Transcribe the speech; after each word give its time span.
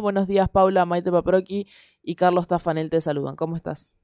Buenos 0.00 0.26
días, 0.26 0.48
Paula, 0.48 0.84
Maite 0.86 1.12
Paproqui 1.12 1.68
y 2.02 2.16
Carlos 2.16 2.48
Tafanel 2.48 2.90
te 2.90 3.00
saludan. 3.00 3.36
¿Cómo 3.36 3.54
estás? 3.54 3.94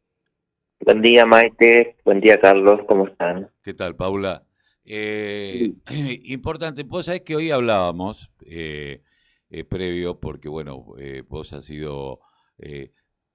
Buen 0.79 1.03
día, 1.03 1.27
Maite. 1.27 1.97
Buen 2.05 2.21
día, 2.21 2.41
Carlos. 2.41 2.83
¿Cómo 2.87 3.09
están? 3.09 3.51
¿Qué 3.61 3.75
tal, 3.75 3.97
Paula? 3.97 4.45
Eh, 4.85 5.73
importante, 6.27 6.85
vos 6.85 7.07
sabés 7.07 7.23
que 7.23 7.35
hoy 7.35 7.51
hablábamos 7.51 8.31
eh, 8.47 9.03
eh, 9.51 9.65
previo, 9.65 10.21
porque 10.21 10.49
bueno, 10.49 10.87
eh, 10.97 11.25
vos 11.29 11.53
has 11.53 11.65
sido, 11.65 12.21
eh, 12.59 12.93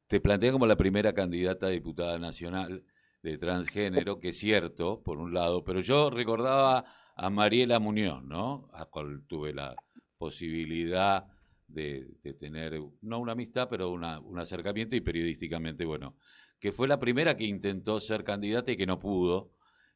te 0.07 0.21
planteé 0.21 0.53
como 0.53 0.65
la 0.65 0.77
primera 0.77 1.11
candidata 1.11 1.67
a 1.67 1.71
diputada 1.71 2.17
nacional 2.19 2.85
de 3.21 3.37
transgénero, 3.37 4.21
que 4.21 4.29
es 4.29 4.37
cierto, 4.37 5.03
por 5.03 5.17
un 5.17 5.33
lado, 5.33 5.65
pero 5.65 5.81
yo 5.81 6.09
recordaba 6.09 6.85
a 7.17 7.29
Mariela 7.29 7.79
Muñoz, 7.79 8.23
¿no? 8.23 8.69
A 8.71 8.85
cual 8.85 9.23
tuve 9.27 9.53
la 9.53 9.75
posibilidad 10.17 11.34
de, 11.75 12.07
de 12.23 12.33
tener, 12.33 12.81
no 13.01 13.19
una 13.19 13.33
amistad, 13.33 13.67
pero 13.69 13.91
una, 13.91 14.19
un 14.19 14.39
acercamiento 14.39 14.95
y 14.95 15.01
periodísticamente, 15.01 15.85
bueno, 15.85 16.15
que 16.59 16.71
fue 16.71 16.87
la 16.87 16.99
primera 16.99 17.37
que 17.37 17.43
intentó 17.43 17.99
ser 17.99 18.23
candidata 18.23 18.71
y 18.71 18.77
que 18.77 18.87
no 18.87 18.97
pudo, 18.97 19.51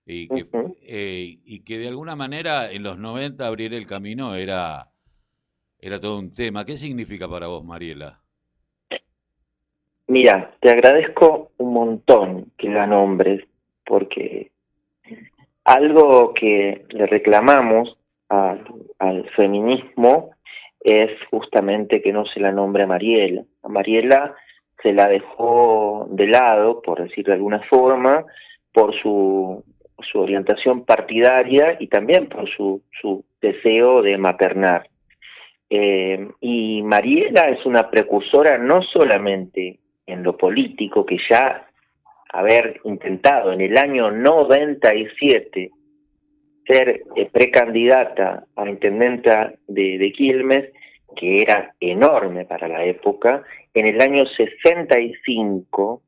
y 0.05 0.27
que, 0.27 0.47
eh, 0.81 1.39
y 1.43 1.63
que 1.63 1.77
de 1.77 1.87
alguna 1.87 2.15
manera 2.15 2.71
en 2.71 2.83
los 2.83 2.97
90 2.97 3.45
abrir 3.45 3.73
el 3.73 3.85
camino 3.85 4.35
era, 4.35 4.89
era 5.79 5.99
todo 5.99 6.17
un 6.17 6.33
tema. 6.33 6.65
¿Qué 6.65 6.77
significa 6.77 7.27
para 7.27 7.47
vos, 7.47 7.63
Mariela? 7.63 8.19
Mira, 10.07 10.55
te 10.59 10.71
agradezco 10.71 11.51
un 11.57 11.73
montón 11.73 12.51
que 12.57 12.69
la 12.69 12.87
nombres, 12.87 13.43
porque 13.85 14.51
algo 15.63 16.33
que 16.33 16.85
le 16.89 17.05
reclamamos 17.05 17.95
al, 18.29 18.65
al 18.97 19.29
feminismo 19.35 20.31
es 20.81 21.11
justamente 21.29 22.01
que 22.01 22.13
no 22.13 22.25
se 22.25 22.39
la 22.39 22.51
nombre 22.51 22.83
a 22.83 22.87
Mariela. 22.87 23.43
A 23.63 23.69
Mariela 23.69 24.35
se 24.81 24.93
la 24.93 25.07
dejó 25.07 26.07
de 26.09 26.27
lado, 26.27 26.81
por 26.81 27.01
decir 27.01 27.25
de 27.25 27.33
alguna 27.33 27.59
forma, 27.69 28.25
por 28.71 28.93
su, 29.01 29.63
su 29.99 30.19
orientación 30.19 30.85
partidaria 30.85 31.75
y 31.79 31.87
también 31.87 32.27
por 32.27 32.49
su, 32.49 32.81
su 33.01 33.25
deseo 33.41 34.01
de 34.01 34.17
maternar. 34.17 34.89
Eh, 35.69 36.27
y 36.41 36.81
Mariela 36.81 37.49
es 37.49 37.65
una 37.65 37.89
precursora 37.89 38.57
no 38.57 38.81
solamente 38.81 39.79
en 40.07 40.23
lo 40.23 40.35
político, 40.35 41.05
que 41.05 41.17
ya 41.29 41.67
haber 42.31 42.79
intentado 42.83 43.51
en 43.51 43.61
el 43.61 43.77
año 43.77 44.11
97 44.11 45.71
ser 46.69 47.01
eh, 47.15 47.29
precandidata 47.31 48.45
a 48.55 48.69
intendenta 48.69 49.53
de, 49.67 50.13
Quilmes, 50.15 50.71
que 51.15 51.41
era 51.41 51.73
enorme 51.79 52.45
para 52.45 52.67
la 52.67 52.85
época, 52.85 53.43
en 53.73 53.87
el 53.87 53.99
año 54.01 54.25
65, 54.25 56.03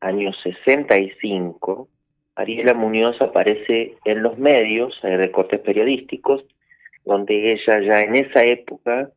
año 0.00 0.32
65, 0.42 1.88
Ariela 2.34 2.72
Muñoz 2.72 3.20
aparece 3.20 3.96
en 4.04 4.22
los 4.22 4.38
medios, 4.38 4.98
hay 5.02 5.16
recortes 5.16 5.60
periodísticos, 5.60 6.44
donde 7.04 7.52
ella 7.52 7.80
ya 7.80 8.00
en 8.00 8.16
esa 8.16 8.44
época 8.44 9.10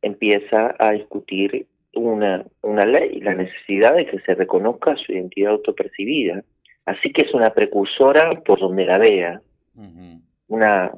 empieza 0.00 0.74
a 0.78 0.92
discutir 0.92 1.66
una, 1.94 2.46
una 2.62 2.86
ley, 2.86 3.20
la 3.20 3.34
necesidad 3.34 3.94
de 3.94 4.06
que 4.06 4.20
se 4.20 4.34
reconozca 4.34 4.96
su 4.96 5.12
identidad 5.12 5.52
autopercibida. 5.52 6.44
Así 6.86 7.12
que 7.12 7.26
es 7.26 7.34
una 7.34 7.50
precursora 7.50 8.40
por 8.42 8.60
donde 8.60 8.86
la 8.86 8.98
vea, 8.98 9.42
Una, 10.48 10.90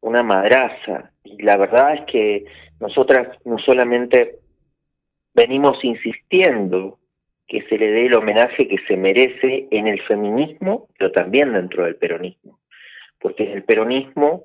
una 0.00 0.22
madraza. 0.22 1.10
Y 1.24 1.42
la 1.42 1.56
verdad 1.56 1.94
es 1.94 2.04
que 2.06 2.44
nosotras 2.80 3.28
no 3.44 3.58
solamente 3.58 4.36
venimos 5.34 5.82
insistiendo 5.84 6.98
que 7.46 7.62
se 7.68 7.78
le 7.78 7.90
dé 7.90 8.06
el 8.06 8.14
homenaje 8.14 8.68
que 8.68 8.78
se 8.86 8.96
merece 8.96 9.68
en 9.70 9.86
el 9.86 10.00
feminismo, 10.02 10.88
pero 10.98 11.10
también 11.12 11.54
dentro 11.54 11.84
del 11.84 11.96
peronismo. 11.96 12.60
Porque 13.18 13.44
en 13.44 13.52
el 13.52 13.64
peronismo 13.64 14.44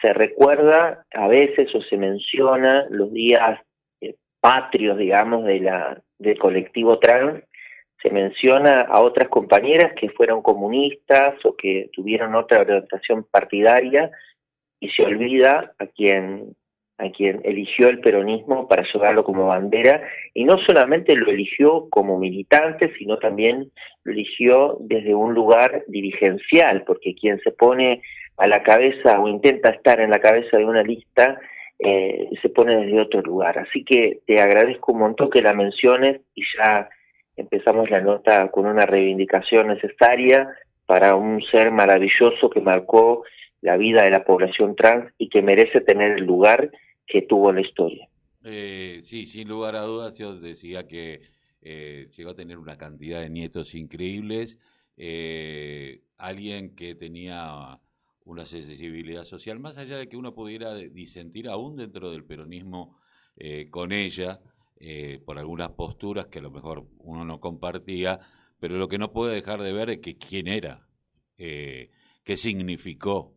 se 0.00 0.12
recuerda 0.12 1.04
a 1.12 1.26
veces 1.26 1.74
o 1.74 1.82
se 1.82 1.96
menciona 1.96 2.86
los 2.90 3.12
días 3.12 3.60
eh, 4.00 4.14
patrios, 4.40 4.96
digamos, 4.96 5.44
de 5.44 5.60
la, 5.60 6.00
del 6.18 6.38
colectivo 6.38 6.98
trans, 6.98 7.42
se 8.02 8.10
menciona 8.10 8.80
a 8.82 9.00
otras 9.00 9.28
compañeras 9.28 9.92
que 9.94 10.08
fueron 10.10 10.42
comunistas 10.42 11.34
o 11.44 11.56
que 11.56 11.90
tuvieron 11.92 12.34
otra 12.34 12.60
orientación 12.60 13.24
partidaria 13.30 14.10
y 14.80 14.88
se 14.90 15.02
olvida 15.02 15.72
a 15.78 15.86
quien 15.86 16.54
a 17.00 17.10
quien 17.10 17.40
eligió 17.44 17.88
el 17.88 18.00
peronismo 18.00 18.66
para 18.66 18.82
llevarlo 18.92 19.22
como 19.22 19.46
bandera 19.46 20.02
y 20.34 20.44
no 20.44 20.58
solamente 20.66 21.14
lo 21.14 21.30
eligió 21.30 21.88
como 21.90 22.18
militante, 22.18 22.92
sino 22.98 23.18
también 23.18 23.70
lo 24.02 24.12
eligió 24.12 24.78
desde 24.80 25.14
un 25.14 25.32
lugar 25.32 25.84
dirigencial, 25.86 26.82
porque 26.84 27.14
quien 27.14 27.38
se 27.40 27.52
pone 27.52 28.02
a 28.36 28.48
la 28.48 28.64
cabeza 28.64 29.20
o 29.20 29.28
intenta 29.28 29.70
estar 29.70 30.00
en 30.00 30.10
la 30.10 30.18
cabeza 30.18 30.56
de 30.56 30.64
una 30.64 30.82
lista 30.82 31.38
eh, 31.78 32.30
se 32.42 32.48
pone 32.48 32.74
desde 32.76 33.00
otro 33.00 33.22
lugar. 33.22 33.60
Así 33.60 33.84
que 33.84 34.18
te 34.26 34.40
agradezco 34.40 34.92
un 34.92 34.98
montón 34.98 35.30
que 35.30 35.40
la 35.40 35.52
menciones 35.52 36.20
y 36.34 36.42
ya 36.58 36.88
empezamos 37.38 37.90
la 37.90 38.00
nota 38.00 38.50
con 38.50 38.66
una 38.66 38.86
reivindicación 38.86 39.68
necesaria 39.68 40.48
para 40.86 41.14
un 41.14 41.42
ser 41.50 41.70
maravilloso 41.70 42.50
que 42.50 42.60
marcó 42.60 43.24
la 43.60 43.76
vida 43.76 44.02
de 44.02 44.10
la 44.10 44.24
población 44.24 44.76
trans 44.76 45.12
y 45.18 45.28
que 45.28 45.42
merece 45.42 45.80
tener 45.80 46.18
el 46.18 46.24
lugar 46.24 46.70
que 47.06 47.22
tuvo 47.22 47.50
en 47.50 47.56
la 47.56 47.62
historia. 47.62 48.08
Eh, 48.44 49.00
sí, 49.02 49.26
sin 49.26 49.48
lugar 49.48 49.76
a 49.76 49.82
dudas, 49.82 50.16
yo 50.18 50.38
decía 50.38 50.86
que 50.86 51.22
eh, 51.60 52.08
llegó 52.16 52.30
a 52.30 52.36
tener 52.36 52.58
una 52.58 52.78
cantidad 52.78 53.20
de 53.20 53.30
nietos 53.30 53.74
increíbles, 53.74 54.58
eh, 54.96 56.02
alguien 56.16 56.74
que 56.74 56.94
tenía 56.94 57.80
una 58.24 58.44
sensibilidad 58.44 59.24
social, 59.24 59.58
más 59.58 59.78
allá 59.78 59.96
de 59.96 60.08
que 60.08 60.16
uno 60.16 60.34
pudiera 60.34 60.74
disentir 60.74 61.48
aún 61.48 61.76
dentro 61.76 62.10
del 62.10 62.24
peronismo 62.24 62.98
eh, 63.36 63.68
con 63.70 63.92
ella, 63.92 64.40
eh, 64.80 65.20
por 65.24 65.38
algunas 65.38 65.70
posturas 65.70 66.26
que 66.26 66.38
a 66.40 66.42
lo 66.42 66.50
mejor 66.50 66.86
uno 66.98 67.24
no 67.24 67.40
compartía, 67.40 68.20
pero 68.60 68.76
lo 68.76 68.88
que 68.88 68.98
no 68.98 69.12
puede 69.12 69.34
dejar 69.34 69.62
de 69.62 69.72
ver 69.72 69.90
es 69.90 69.98
que 70.00 70.16
quién 70.18 70.48
era, 70.48 70.88
eh, 71.36 71.90
qué 72.24 72.36
significó. 72.36 73.34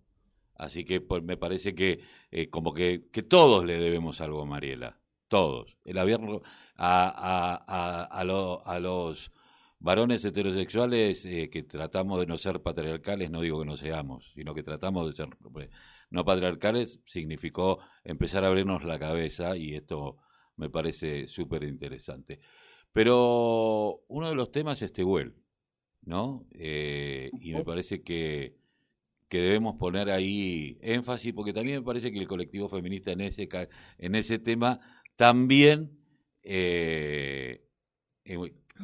Así 0.56 0.86
que 0.86 1.02
pues, 1.02 1.24
me 1.24 1.38
parece 1.38 1.74
que 1.76 2.02
eh, 2.32 2.50
como 2.50 2.74
que, 2.74 3.08
que 3.12 3.24
todos 3.24 3.66
le 3.66 3.78
debemos 3.78 4.22
algo 4.22 4.42
a 4.44 4.46
Mariela, 4.46 5.00
todos. 5.28 5.78
El 5.86 5.98
abierto 5.98 6.44
a, 6.76 7.08
a, 7.10 7.64
a, 7.68 8.04
a, 8.04 8.24
lo- 8.24 8.66
a 8.66 8.80
los 8.80 9.32
varones 9.80 10.24
heterosexuales 10.26 11.26
eh, 11.26 11.50
que 11.50 11.64
tratamos 11.64 12.20
de 12.20 12.28
no 12.28 12.38
ser 12.38 12.62
patriarcales, 12.62 13.32
no 13.32 13.42
digo 13.42 13.60
que 13.60 13.66
no 13.66 13.78
seamos, 13.78 14.32
sino 14.36 14.54
que 14.54 14.62
tratamos 14.64 15.08
de 15.08 15.14
ser 15.16 15.30
no 16.10 16.26
patriarcales, 16.26 17.00
significó 17.06 17.80
empezar 18.04 18.44
a 18.44 18.48
abrirnos 18.48 18.84
la 18.84 19.00
cabeza 19.00 19.56
y 19.58 19.76
esto 19.76 20.18
me 20.58 20.70
parece 20.70 21.28
súper 21.28 21.64
interesante. 21.64 22.40
Pero 22.94 24.04
uno 24.08 24.30
de 24.30 24.36
los 24.36 24.52
temas 24.52 24.82
es 24.82 24.92
Tehuel, 24.92 25.36
¿no? 26.04 26.46
Eh, 26.52 27.30
y 27.40 27.54
me 27.54 27.64
parece 27.64 28.02
que, 28.02 28.58
que 29.32 29.40
debemos 29.40 29.78
poner 29.78 30.10
ahí 30.10 30.78
énfasis, 30.82 31.34
porque 31.34 31.54
también 31.54 31.78
me 31.78 31.86
parece 31.86 32.12
que 32.12 32.20
el 32.20 32.28
colectivo 32.28 32.68
feminista 32.68 33.14
en 33.14 33.22
ese, 33.22 33.48
en 33.98 34.16
ese 34.16 34.40
tema 34.40 34.82
también, 35.16 35.98
eh, 36.44 37.64
eh, 38.26 38.38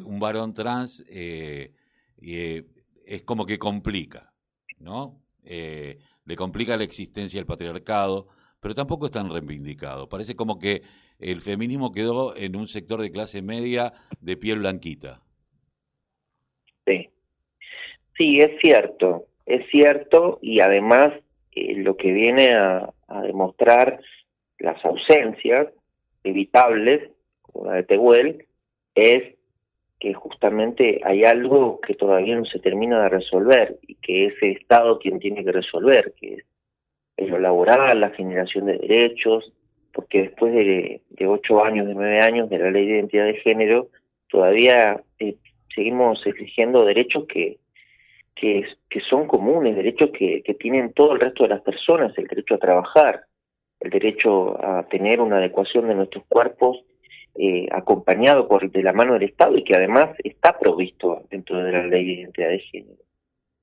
un 0.05 0.19
varón 0.19 0.53
trans 0.53 1.03
eh, 1.09 1.73
es 2.15 3.23
como 3.23 3.45
que 3.45 3.59
complica, 3.59 4.33
¿no? 4.79 5.21
Le 5.43 6.35
complica 6.37 6.77
la 6.77 6.85
existencia 6.85 7.39
del 7.39 7.45
patriarcado, 7.45 8.27
pero 8.61 8.73
tampoco 8.73 9.07
es 9.07 9.11
tan 9.11 9.29
reivindicado. 9.29 10.07
Parece 10.07 10.35
como 10.35 10.59
que 10.59 10.81
el 11.19 11.41
feminismo 11.41 11.91
quedó 11.91 12.35
en 12.35 12.55
un 12.55 12.67
sector 12.67 13.01
de 13.01 13.11
clase 13.11 13.41
media 13.41 13.93
de 14.21 14.37
piel 14.37 14.59
blanquita. 14.59 15.21
Sí, 16.85 17.09
sí 18.17 18.39
es 18.39 18.59
cierto, 18.61 19.25
es 19.45 19.67
cierto 19.69 20.39
y 20.41 20.59
además 20.59 21.13
eh, 21.53 21.75
lo 21.77 21.97
que 21.97 22.11
viene 22.11 22.53
a, 22.53 22.93
demostrar 23.23 24.01
las 24.59 24.83
ausencias 24.83 25.67
evitables, 26.23 27.09
como 27.41 27.71
de 27.71 27.83
Tehuel, 27.83 28.45
es 28.93 29.35
que 29.97 30.13
justamente 30.13 30.99
hay 31.03 31.23
algo 31.23 31.79
que 31.79 31.95
todavía 31.95 32.35
no 32.35 32.45
se 32.45 32.59
termina 32.59 33.01
de 33.03 33.09
resolver 33.09 33.79
y 33.81 33.95
que 33.95 34.25
es 34.25 34.33
el 34.41 34.57
Estado 34.57 34.99
quien 34.99 35.19
tiene 35.19 35.43
que 35.43 35.53
resolver, 35.53 36.13
que 36.19 36.43
es 37.15 37.29
lo 37.29 37.39
laboral, 37.39 38.01
la 38.01 38.09
generación 38.09 38.65
de 38.65 38.77
derechos, 38.77 39.53
porque 39.97 40.21
después 40.21 40.53
de, 40.53 41.01
de 41.09 41.27
ocho 41.27 41.63
años, 41.63 41.87
de 41.87 41.95
nueve 41.95 42.21
años 42.21 42.51
de 42.51 42.59
la 42.59 42.69
ley 42.69 42.85
de 42.85 42.97
identidad 42.97 43.25
de 43.25 43.37
género, 43.37 43.87
todavía 44.29 45.01
eh, 45.17 45.37
seguimos 45.73 46.23
exigiendo 46.23 46.85
derechos 46.85 47.25
que, 47.27 47.57
que, 48.35 48.63
son 49.09 49.25
comunes, 49.25 49.75
derechos 49.75 50.11
que, 50.11 50.43
que 50.43 50.53
tienen 50.53 50.93
todo 50.93 51.13
el 51.13 51.19
resto 51.19 51.43
de 51.43 51.49
las 51.49 51.61
personas, 51.61 52.15
el 52.15 52.27
derecho 52.27 52.53
a 52.53 52.59
trabajar, 52.59 53.23
el 53.79 53.89
derecho 53.89 54.63
a 54.63 54.87
tener 54.87 55.19
una 55.19 55.37
adecuación 55.37 55.87
de 55.87 55.95
nuestros 55.95 56.23
cuerpos 56.27 56.83
eh, 57.33 57.67
acompañado 57.71 58.47
por 58.47 58.69
de 58.69 58.83
la 58.83 58.93
mano 58.93 59.13
del 59.13 59.23
Estado 59.23 59.57
y 59.57 59.63
que 59.63 59.75
además 59.75 60.11
está 60.23 60.59
provisto 60.59 61.23
dentro 61.31 61.57
de 61.57 61.71
la 61.71 61.87
ley 61.87 62.05
de 62.05 62.13
identidad 62.21 62.49
de 62.49 62.59
género. 62.59 63.01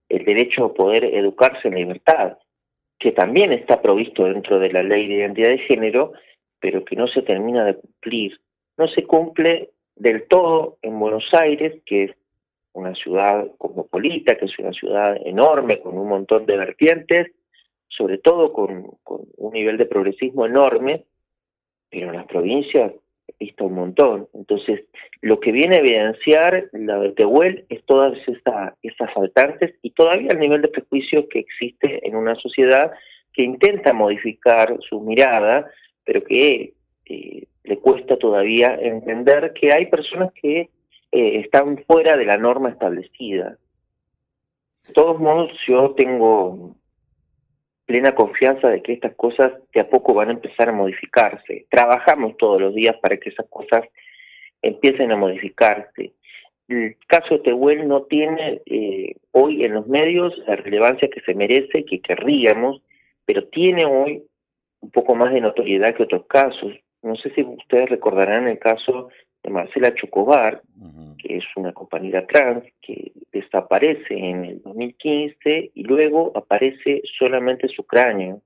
El 0.08 0.24
derecho 0.24 0.64
a 0.64 0.74
poder 0.74 1.04
educarse 1.04 1.68
en 1.68 1.76
libertad, 1.76 2.38
que 2.98 3.12
también 3.12 3.52
está 3.52 3.82
provisto 3.82 4.24
dentro 4.24 4.58
de 4.58 4.72
la 4.72 4.82
ley 4.82 5.08
de 5.08 5.14
identidad 5.14 5.50
de 5.50 5.58
género, 5.58 6.12
pero 6.60 6.84
que 6.84 6.96
no 6.96 7.06
se 7.08 7.22
termina 7.22 7.64
de 7.64 7.74
cumplir. 7.76 8.40
No 8.76 8.88
se 8.88 9.04
cumple 9.04 9.70
del 9.96 10.26
todo 10.28 10.78
en 10.82 10.98
Buenos 10.98 11.26
Aires, 11.32 11.82
que 11.84 12.04
es 12.04 12.10
una 12.72 12.94
ciudad 12.94 13.46
cosmopolita, 13.58 14.36
que 14.36 14.46
es 14.46 14.58
una 14.58 14.72
ciudad 14.72 15.16
enorme, 15.24 15.80
con 15.80 15.96
un 15.96 16.08
montón 16.08 16.46
de 16.46 16.56
vertientes, 16.56 17.32
sobre 17.88 18.18
todo 18.18 18.52
con, 18.52 18.98
un 19.36 19.52
nivel 19.52 19.76
de 19.76 19.86
progresismo 19.86 20.46
enorme, 20.46 21.04
pero 21.90 22.08
en 22.08 22.16
las 22.16 22.26
provincias 22.26 22.92
visto 23.38 23.64
un 23.64 23.74
montón. 23.74 24.28
Entonces, 24.34 24.84
lo 25.20 25.40
que 25.40 25.52
viene 25.52 25.76
a 25.76 25.80
evidenciar 25.80 26.68
la 26.72 26.98
de 26.98 27.14
es 27.68 27.84
todas 27.84 28.16
esas, 28.26 28.74
esas 28.82 29.12
faltantes 29.12 29.74
y 29.82 29.90
todavía 29.90 30.30
el 30.30 30.38
nivel 30.38 30.62
de 30.62 30.68
prejuicio 30.68 31.28
que 31.28 31.40
existe 31.40 32.06
en 32.06 32.16
una 32.16 32.34
sociedad 32.36 32.92
que 33.32 33.42
intenta 33.42 33.92
modificar 33.92 34.76
su 34.88 35.00
mirada, 35.00 35.68
pero 36.04 36.22
que 36.22 36.74
eh, 37.06 37.44
le 37.64 37.78
cuesta 37.78 38.16
todavía 38.16 38.78
entender 38.80 39.52
que 39.54 39.72
hay 39.72 39.86
personas 39.86 40.32
que 40.34 40.70
eh, 41.12 41.40
están 41.40 41.82
fuera 41.86 42.16
de 42.16 42.24
la 42.24 42.36
norma 42.36 42.70
establecida. 42.70 43.58
De 44.86 44.92
todos 44.92 45.18
modos, 45.18 45.50
yo 45.66 45.94
tengo 45.94 46.76
plena 47.86 48.14
confianza 48.14 48.68
de 48.68 48.82
que 48.82 48.94
estas 48.94 49.14
cosas 49.14 49.52
de 49.72 49.80
a 49.80 49.88
poco 49.88 50.14
van 50.14 50.28
a 50.28 50.32
empezar 50.32 50.68
a 50.68 50.72
modificarse. 50.72 51.66
Trabajamos 51.70 52.36
todos 52.36 52.60
los 52.60 52.74
días 52.74 52.96
para 53.02 53.16
que 53.18 53.30
esas 53.30 53.46
cosas 53.48 53.82
empiecen 54.62 55.12
a 55.12 55.16
modificarse. 55.16 56.12
El 56.68 56.96
caso 57.06 57.34
de 57.34 57.40
Tehuel 57.40 57.86
no 57.86 58.04
tiene 58.04 58.62
eh, 58.64 59.16
hoy 59.32 59.64
en 59.64 59.74
los 59.74 59.86
medios 59.86 60.32
la 60.46 60.56
relevancia 60.56 61.08
que 61.08 61.20
se 61.20 61.34
merece, 61.34 61.84
que 61.84 62.00
querríamos, 62.00 62.80
pero 63.26 63.48
tiene 63.48 63.84
hoy 63.84 64.22
un 64.80 64.90
poco 64.90 65.14
más 65.14 65.32
de 65.32 65.42
notoriedad 65.42 65.94
que 65.94 66.04
otros 66.04 66.26
casos. 66.26 66.72
No 67.02 67.16
sé 67.16 67.30
si 67.34 67.42
ustedes 67.42 67.90
recordarán 67.90 68.48
el 68.48 68.58
caso 68.58 69.10
Marcela 69.50 69.94
Chocobar, 69.94 70.62
que 71.18 71.36
es 71.36 71.44
una 71.56 71.72
compañera 71.72 72.26
trans 72.26 72.64
que 72.80 73.12
desaparece 73.32 74.14
en 74.14 74.44
el 74.44 74.62
2015 74.62 75.72
y 75.74 75.82
luego 75.84 76.32
aparece 76.34 77.02
solamente 77.18 77.68
su 77.68 77.84
cráneo 77.84 78.40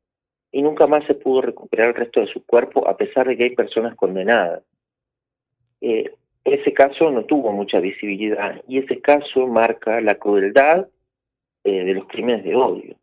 y 0.51 0.63
nunca 0.63 0.87
más 0.87 1.05
se 1.07 1.15
pudo 1.15 1.43
recuperar 1.43 1.89
el 1.89 1.95
resto 1.95 2.21
de 2.21 2.27
su 2.29 2.45
cuerpo 2.45 2.89
a 2.89 2.97
pesar 2.97 3.29
de 3.29 3.37
que 3.37 3.45
hay 3.45 3.55
personas 3.55 3.95
condenadas. 3.95 4.63
Eh, 5.81 6.13
ese 6.45 6.73
caso 6.73 7.11
no 7.11 7.25
tuvo 7.25 7.53
mucha 7.53 7.81
visibilidad 7.81 8.61
y 8.67 8.79
ese 8.79 9.01
caso 9.01 9.47
marca 9.47 10.01
la 10.01 10.15
crueldad 10.15 10.89
eh, 11.65 11.85
de 11.85 11.95
los 11.95 12.07
crímenes 12.07 12.45
de 12.45 12.55
odio. 12.55 12.97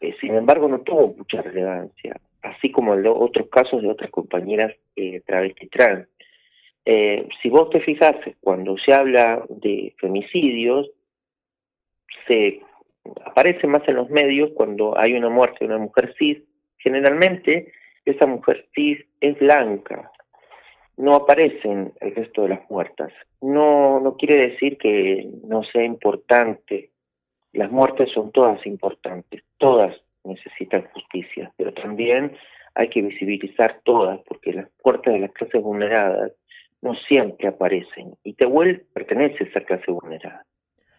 Eh, 0.00 0.14
sin 0.20 0.34
embargo, 0.34 0.68
no 0.68 0.80
tuvo 0.80 1.14
mucha 1.16 1.40
relevancia, 1.40 2.20
así 2.42 2.70
como 2.70 2.94
en 2.94 3.06
otros 3.06 3.48
casos 3.48 3.80
de 3.80 3.88
otras 3.88 4.10
compañeras 4.10 4.74
travesti 5.24 5.68
trans. 5.68 6.06
Eh, 6.88 7.28
si 7.42 7.50
vos 7.50 7.68
te 7.70 7.80
fijas, 7.80 8.14
cuando 8.40 8.76
se 8.78 8.94
habla 8.94 9.44
de 9.48 9.92
femicidios, 9.98 10.88
se 12.28 12.60
aparece 13.24 13.66
más 13.66 13.86
en 13.88 13.96
los 13.96 14.08
medios 14.08 14.50
cuando 14.54 14.96
hay 14.96 15.14
una 15.14 15.28
muerte 15.28 15.58
de 15.60 15.66
una 15.66 15.78
mujer 15.78 16.14
cis. 16.16 16.38
Generalmente, 16.78 17.72
esa 18.04 18.26
mujer 18.26 18.66
cis 18.72 19.04
es 19.20 19.36
blanca, 19.40 20.12
no 20.96 21.14
aparecen 21.16 21.92
el 22.00 22.14
resto 22.14 22.42
de 22.42 22.50
las 22.50 22.70
muertas. 22.70 23.12
No, 23.40 23.98
no 23.98 24.16
quiere 24.16 24.48
decir 24.48 24.78
que 24.78 25.28
no 25.44 25.64
sea 25.64 25.84
importante. 25.84 26.90
Las 27.52 27.70
muertes 27.72 28.10
son 28.12 28.30
todas 28.30 28.64
importantes, 28.64 29.42
todas 29.58 29.96
necesitan 30.22 30.86
justicia, 30.92 31.52
pero 31.56 31.72
también 31.72 32.36
hay 32.74 32.88
que 32.90 33.02
visibilizar 33.02 33.80
todas, 33.84 34.20
porque 34.26 34.52
las 34.52 34.68
muertes 34.84 35.14
de 35.14 35.20
las 35.20 35.32
clases 35.32 35.62
vulneradas 35.62 36.32
no 36.86 36.94
siempre 37.08 37.48
aparecen. 37.48 38.16
Y 38.22 38.34
Tehuel 38.34 38.86
pertenece 38.92 39.44
a 39.44 39.46
esa 39.48 39.60
clase 39.62 39.90
vulnerada, 39.90 40.46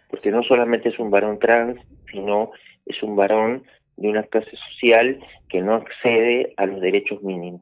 porque 0.09 0.31
no 0.31 0.43
solamente 0.43 0.89
es 0.89 0.99
un 0.99 1.09
varón 1.09 1.39
trans, 1.39 1.79
sino 2.11 2.51
es 2.85 3.01
un 3.01 3.15
varón 3.15 3.63
de 3.95 4.09
una 4.09 4.23
clase 4.23 4.51
social 4.73 5.19
que 5.49 5.61
no 5.61 5.75
accede 5.75 6.53
a 6.57 6.65
los 6.65 6.81
derechos 6.81 7.21
mínimos. 7.23 7.61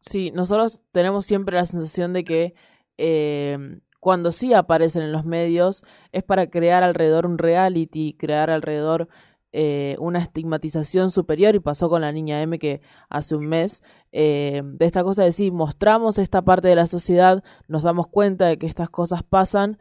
Sí, 0.00 0.30
nosotros 0.32 0.82
tenemos 0.92 1.26
siempre 1.26 1.56
la 1.56 1.66
sensación 1.66 2.12
de 2.12 2.24
que 2.24 2.54
eh, 2.96 3.58
cuando 4.00 4.32
sí 4.32 4.54
aparecen 4.54 5.02
en 5.02 5.12
los 5.12 5.24
medios 5.24 5.84
es 6.12 6.22
para 6.22 6.48
crear 6.48 6.82
alrededor 6.82 7.26
un 7.26 7.38
reality, 7.38 8.14
crear 8.18 8.50
alrededor 8.50 9.08
eh, 9.58 9.96
una 10.00 10.18
estigmatización 10.18 11.08
superior 11.08 11.54
y 11.54 11.60
pasó 11.60 11.88
con 11.88 12.02
la 12.02 12.12
niña 12.12 12.42
M 12.42 12.58
que 12.58 12.82
hace 13.08 13.34
un 13.34 13.46
mes 13.46 13.82
eh, 14.12 14.60
de 14.62 14.84
esta 14.84 15.02
cosa 15.02 15.22
de 15.22 15.28
decir 15.28 15.50
mostramos 15.50 16.18
esta 16.18 16.42
parte 16.42 16.68
de 16.68 16.76
la 16.76 16.86
sociedad, 16.86 17.42
nos 17.66 17.82
damos 17.82 18.08
cuenta 18.08 18.44
de 18.44 18.58
que 18.58 18.66
estas 18.66 18.90
cosas 18.90 19.22
pasan, 19.22 19.78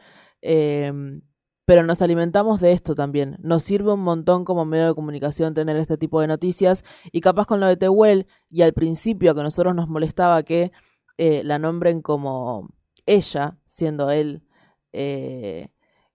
pero 1.66 1.83
nos 1.83 2.01
alimentamos 2.01 2.62
de 2.62 2.72
esto 2.72 2.95
también. 2.95 3.38
Nos 3.42 3.63
sirve 3.63 3.92
un 3.92 4.00
montón 4.00 4.45
como 4.45 4.63
medio 4.63 4.88
de 4.88 4.94
comunicación 4.94 5.54
tener 5.54 5.75
este 5.75 5.98
tipo 5.98 6.21
de 6.21 6.28
noticias 6.28 6.86
y 7.12 7.19
capaz 7.19 7.45
con 7.45 7.60
lo 7.60 7.68
de 7.68 7.75
Tehuel 7.75 8.28
y 8.50 8.62
al 8.62 8.71
principio 8.71 9.36
que 9.36 9.44
nosotros 9.44 9.75
nos 9.75 9.89
molestaba 9.89 10.44
que 10.44 10.71
eh, 11.18 11.42
la 11.44 11.60
nombren 11.60 12.01
como 12.01 12.69
ella, 13.06 13.57
siendo 13.66 14.10
él, 14.10 14.48
eh, 14.94 15.68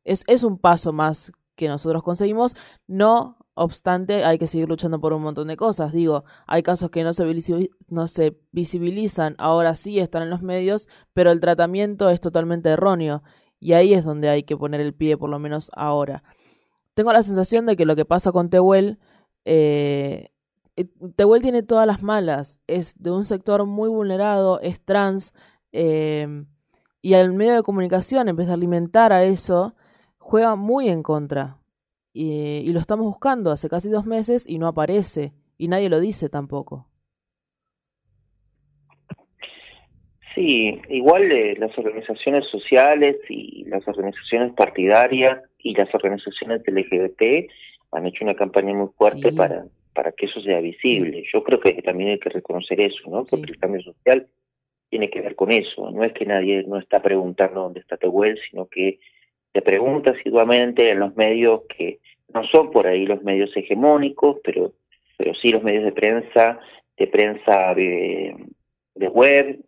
es, 0.05 0.25
es 0.29 0.45
un 0.45 0.57
paso 0.57 0.95
más 0.95 1.31
que 1.57 1.69
nosotros 1.69 2.03
conseguimos, 2.03 2.57
no 2.87 3.37
obstante 3.55 4.25
hay 4.25 4.39
que 4.39 4.47
seguir 4.47 4.69
luchando 4.69 5.01
por 5.01 5.13
un 5.13 5.23
montón 5.23 5.49
de 5.49 5.57
cosas. 5.57 5.93
Digo, 5.93 6.25
hay 6.47 6.63
casos 6.63 6.91
que 6.91 7.05
no 7.05 7.13
se, 7.13 7.71
no 7.89 8.09
se 8.09 8.39
visibilizan, 8.53 9.35
ahora 9.39 9.75
sí 9.75 9.99
están 9.99 10.23
en 10.23 10.31
los 10.31 10.43
medios, 10.43 10.89
pero 11.13 11.31
el 11.31 11.41
tratamiento 11.41 12.09
es 12.11 12.21
totalmente 12.21 12.71
erróneo 12.71 13.23
y 13.61 13.75
ahí 13.75 13.95
es 13.95 14.05
donde 14.05 14.29
hay 14.31 14.43
que 14.43 14.57
poner 14.57 14.81
el 14.81 14.95
pie, 14.95 15.17
por 15.17 15.31
lo 15.31 15.39
menos 15.39 15.71
ahora. 15.77 16.23
Tengo 16.95 17.13
la 17.13 17.23
sensación 17.23 17.67
de 17.67 17.77
que 17.77 17.87
lo 17.87 17.97
que 17.97 18.05
pasa 18.05 18.33
con 18.33 18.51
Tehuel, 18.51 18.99
eh, 19.45 20.31
eh, 20.77 20.87
tiene 21.43 21.63
todas 21.63 21.87
las 21.87 22.03
malas, 22.03 22.59
es 22.67 22.95
de 23.01 23.11
un 23.11 23.25
sector 23.25 23.65
muy 23.67 23.89
vulnerado, 23.89 24.61
es 24.61 24.81
trans, 24.81 25.35
eh, 25.73 26.45
y 27.03 27.15
el 27.15 27.33
medio 27.33 27.55
de 27.55 27.63
comunicación, 27.63 28.29
en 28.29 28.37
vez 28.37 28.47
de 28.47 28.53
alimentar 28.55 29.13
a 29.13 29.25
eso, 29.25 29.75
juega 30.19 30.57
muy 30.57 30.89
en 30.89 31.03
contra. 31.03 31.60
Y 32.13 32.73
lo 32.73 32.81
estamos 32.81 33.07
buscando 33.07 33.51
hace 33.51 33.69
casi 33.69 33.89
dos 33.89 34.07
meses 34.07 34.49
y 34.49 34.59
no 34.59 34.67
aparece, 34.67 35.33
y 35.59 35.69
nadie 35.69 35.89
lo 35.89 36.01
dice 36.01 36.29
tampoco. 36.29 36.91
Sí, 40.35 40.81
igual 40.89 41.31
eh, 41.33 41.57
las 41.59 41.77
organizaciones 41.77 42.45
sociales 42.51 43.17
y 43.29 43.65
las 43.65 43.87
organizaciones 43.89 44.53
partidarias 44.53 45.43
y 45.59 45.75
las 45.75 45.93
organizaciones 45.95 46.63
LGBT 46.67 47.51
han 47.93 48.07
hecho 48.07 48.25
una 48.25 48.37
campaña 48.37 48.73
muy 48.73 48.89
fuerte 48.97 49.33
para, 49.33 49.65
para 49.93 50.13
que 50.13 50.27
eso 50.27 50.41
sea 50.41 50.61
visible. 50.61 51.25
Yo 51.33 51.43
creo 51.43 51.59
que 51.59 51.83
también 51.83 52.11
hay 52.11 52.19
que 52.21 52.31
reconocer 52.31 52.81
eso, 52.81 53.11
¿no? 53.11 53.25
Porque 53.25 53.51
el 53.51 53.59
cambio 53.59 53.83
social 53.83 54.29
tiene 54.89 55.11
que 55.11 55.21
ver 55.21 55.35
con 55.35 55.51
eso. 55.51 55.91
No 55.91 56.05
es 56.05 56.13
que 56.13 56.27
nadie 56.27 56.63
no 56.63 56.79
está 56.79 57.03
preguntando 57.03 57.63
dónde 57.63 57.81
está 57.81 57.97
Tehuel, 57.97 58.39
sino 58.49 58.67
que 58.69 59.01
se 59.53 59.63
pregunta 59.63 60.13
asiduamente 60.13 60.91
en 60.91 61.01
los 61.01 61.17
medios 61.17 61.63
que 61.77 61.99
no 62.33 62.45
son 62.45 62.71
por 62.71 62.87
ahí 62.87 63.07
los 63.07 63.23
medios 63.23 63.51
hegemónicos, 63.57 64.39
pero 64.45 64.73
pero 65.21 65.35
sí 65.35 65.49
los 65.49 65.63
medios 65.63 65.85
de 65.85 65.93
prensa, 65.93 66.59
de 66.97 67.07
prensa 67.07 67.75
de, 67.75 68.35
de 68.95 69.09
web, 69.09 69.61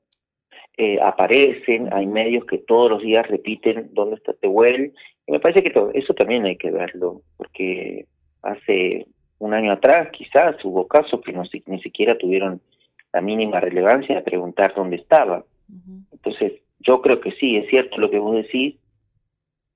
eh, 0.79 0.99
aparecen, 1.03 1.93
hay 1.93 2.07
medios 2.07 2.47
que 2.47 2.57
todos 2.57 2.91
los 2.91 3.03
días 3.03 3.29
repiten 3.29 3.91
dónde 3.93 4.17
está 4.17 4.33
Tehuel, 4.33 4.95
y 5.27 5.33
me 5.33 5.41
parece 5.41 5.63
que 5.63 5.69
todo, 5.69 5.91
eso 5.93 6.15
también 6.15 6.47
hay 6.47 6.57
que 6.57 6.71
verlo, 6.71 7.21
porque 7.37 8.07
hace 8.41 9.07
un 9.41 9.53
año 9.53 9.73
atrás 9.73 10.09
quizás 10.13 10.57
hubo 10.65 10.89
casos 10.89 11.21
que 11.21 11.35
no, 11.35 11.43
ni 11.67 11.83
siquiera 11.83 12.17
tuvieron 12.17 12.63
la 13.13 13.21
mínima 13.21 13.61
relevancia 13.61 14.15
de 14.15 14.23
preguntar 14.23 14.73
dónde 14.75 14.97
estaba. 14.97 15.45
Entonces, 16.13 16.63
yo 16.81 17.03
creo 17.03 17.21
que 17.21 17.33
sí, 17.33 17.59
es 17.59 17.69
cierto 17.69 17.99
lo 17.99 18.11
que 18.11 18.19
vos 18.19 18.37
decís, 18.37 18.77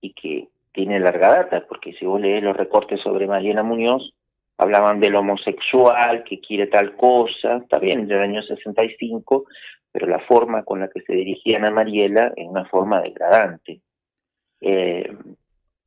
y 0.00 0.12
que 0.12 0.48
tiene 0.72 1.00
larga 1.00 1.28
data, 1.28 1.64
porque 1.66 1.94
si 1.94 2.04
vos 2.04 2.20
lees 2.20 2.42
los 2.42 2.56
recortes 2.56 3.00
sobre 3.00 3.26
Mariana 3.26 3.62
Muñoz, 3.62 4.12
hablaban 4.58 5.00
del 5.00 5.16
homosexual 5.16 6.24
que 6.24 6.40
quiere 6.40 6.66
tal 6.66 6.96
cosa, 6.96 7.56
está 7.56 7.78
bien, 7.78 8.06
del 8.06 8.20
año 8.20 8.42
65, 8.42 9.44
pero 9.92 10.06
la 10.06 10.20
forma 10.20 10.64
con 10.64 10.80
la 10.80 10.88
que 10.88 11.00
se 11.02 11.14
dirigían 11.14 11.64
a 11.64 11.70
Mariela 11.70 12.32
es 12.36 12.46
una 12.46 12.64
forma 12.66 13.00
degradante. 13.00 13.80
Eh, 14.60 15.10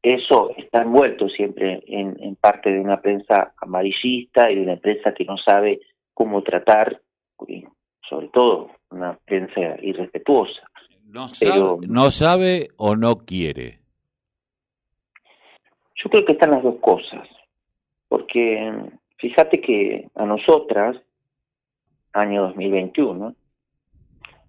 eso 0.02 0.52
está 0.56 0.82
envuelto 0.82 1.28
siempre 1.28 1.84
en, 1.86 2.36
parte 2.38 2.72
de 2.72 2.80
una 2.80 3.02
prensa 3.02 3.54
amarillista 3.58 4.50
y 4.50 4.56
de 4.56 4.62
una 4.62 4.78
prensa 4.78 5.14
que 5.14 5.26
no 5.26 5.38
sabe 5.38 5.82
cómo 6.14 6.42
tratar, 6.42 7.02
sobre 8.10 8.30
todo 8.30 8.72
una 8.92 9.18
prensa 9.26 9.76
irrespetuosa. 9.82 10.62
no, 11.06 11.28
sabe, 11.30 11.88
no 11.88 12.12
sabe 12.12 12.70
o 12.78 12.96
no 12.96 13.18
quiere. 13.18 13.80
Yo 16.04 16.10
creo 16.10 16.26
que 16.26 16.34
están 16.34 16.52
las 16.52 16.64
dos 16.64 16.76
cosas, 16.80 17.28
porque 18.08 18.74
fíjate 19.18 19.60
que 19.60 20.08
a 20.16 20.26
nosotras, 20.26 20.98
año 22.14 22.44
2021, 22.44 23.36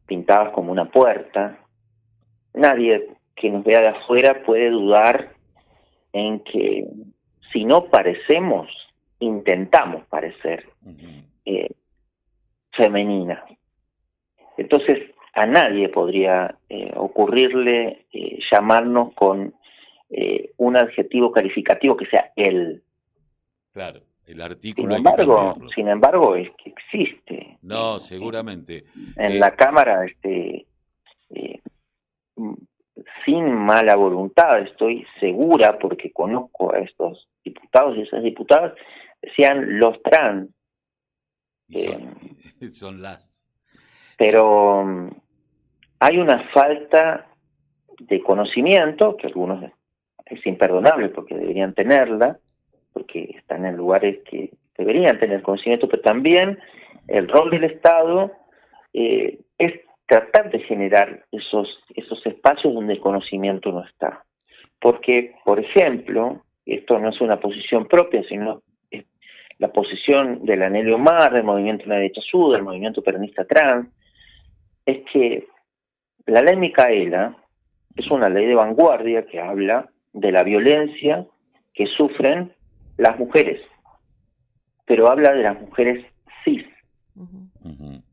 pintadas 0.06 0.52
como 0.52 0.72
una 0.72 0.86
puerta, 0.86 1.58
nadie 2.54 3.08
que 3.34 3.50
nos 3.50 3.64
vea 3.64 3.80
de 3.80 3.88
afuera 3.88 4.42
puede 4.44 4.70
dudar 4.70 5.34
en 6.12 6.40
que 6.40 6.86
si 7.52 7.64
no 7.64 7.86
parecemos, 7.86 8.68
intentamos 9.18 10.04
parecer 10.06 10.68
eh, 11.44 11.70
femenina. 12.72 13.44
Entonces, 14.56 14.98
a 15.34 15.46
nadie 15.46 15.88
podría 15.88 16.56
eh, 16.68 16.92
ocurrirle 16.96 18.06
eh, 18.12 18.38
llamarnos 18.50 19.14
con 19.14 19.54
un 20.56 20.76
adjetivo 20.76 21.30
calificativo 21.30 21.96
que 21.96 22.06
sea 22.06 22.32
él. 22.36 22.82
Claro, 23.72 24.00
el 24.26 24.40
artículo. 24.40 24.96
Sin 24.96 25.06
embargo, 25.06 25.56
sin 25.74 25.88
embargo, 25.88 26.36
es 26.36 26.50
que 26.62 26.70
existe. 26.70 27.58
No, 27.62 28.00
seguramente. 28.00 28.84
En 29.16 29.38
la 29.38 29.54
Cámara, 29.54 30.04
este, 30.04 30.66
sin 33.24 33.52
mala 33.52 33.96
voluntad, 33.96 34.60
estoy 34.60 35.06
segura, 35.18 35.78
porque 35.78 36.12
conozco 36.12 36.74
a 36.74 36.78
estos 36.78 37.28
diputados 37.44 37.96
y 37.96 38.02
esas 38.02 38.22
diputadas, 38.22 38.74
decían 39.22 39.78
los 39.78 40.00
trans. 40.02 40.50
son, 42.70 43.02
las. 43.02 43.46
Pero 44.16 44.84
mm, 44.84 45.10
hay 46.00 46.18
una 46.18 46.48
falta 46.52 47.28
de 47.98 48.22
conocimiento, 48.22 49.16
que 49.16 49.26
algunos 49.26 49.60
es 50.30 50.46
imperdonable 50.46 51.08
porque 51.10 51.34
deberían 51.34 51.74
tenerla, 51.74 52.38
porque 52.92 53.34
están 53.36 53.66
en 53.66 53.76
lugares 53.76 54.18
que 54.28 54.50
deberían 54.78 55.18
tener 55.18 55.42
conocimiento, 55.42 55.88
pero 55.88 56.02
también 56.02 56.58
el 57.08 57.28
rol 57.28 57.50
del 57.50 57.64
Estado 57.64 58.32
eh, 58.94 59.40
es 59.58 59.80
tratar 60.06 60.50
de 60.50 60.60
generar 60.60 61.24
esos, 61.30 61.68
esos 61.94 62.24
espacios 62.26 62.74
donde 62.74 62.94
el 62.94 63.00
conocimiento 63.00 63.70
no 63.70 63.84
está. 63.84 64.24
Porque, 64.80 65.34
por 65.44 65.60
ejemplo, 65.60 66.42
esto 66.64 66.98
no 66.98 67.10
es 67.10 67.20
una 67.20 67.38
posición 67.38 67.86
propia, 67.86 68.22
sino 68.28 68.62
la 69.58 69.70
posición 69.72 70.44
del 70.46 70.62
Anelio 70.62 70.98
Mar, 70.98 71.34
del 71.34 71.44
Movimiento 71.44 71.84
de 71.84 71.90
la 71.90 71.96
Derecha 71.96 72.22
Sur, 72.22 72.52
del 72.52 72.62
Movimiento 72.62 73.02
Peronista 73.02 73.44
Trans, 73.44 73.88
es 74.86 75.04
que 75.12 75.46
la 76.26 76.40
ley 76.40 76.56
Micaela 76.56 77.36
es 77.94 78.10
una 78.10 78.28
ley 78.30 78.46
de 78.46 78.54
vanguardia 78.54 79.26
que 79.26 79.38
habla 79.38 79.90
de 80.12 80.32
la 80.32 80.42
violencia 80.42 81.26
que 81.74 81.86
sufren 81.86 82.52
las 82.96 83.18
mujeres, 83.18 83.60
pero 84.86 85.08
habla 85.08 85.32
de 85.32 85.42
las 85.42 85.60
mujeres 85.60 86.04
cis. 86.44 86.64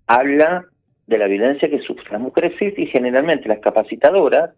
Habla 0.06 0.66
de 1.08 1.18
la 1.18 1.28
violencia 1.28 1.70
que 1.70 1.80
sufren 1.80 2.14
las 2.14 2.22
mujeres 2.22 2.54
cis 2.60 2.78
y 2.78 2.86
generalmente 2.88 3.48
las 3.50 3.60
capacitadoras 3.60 4.52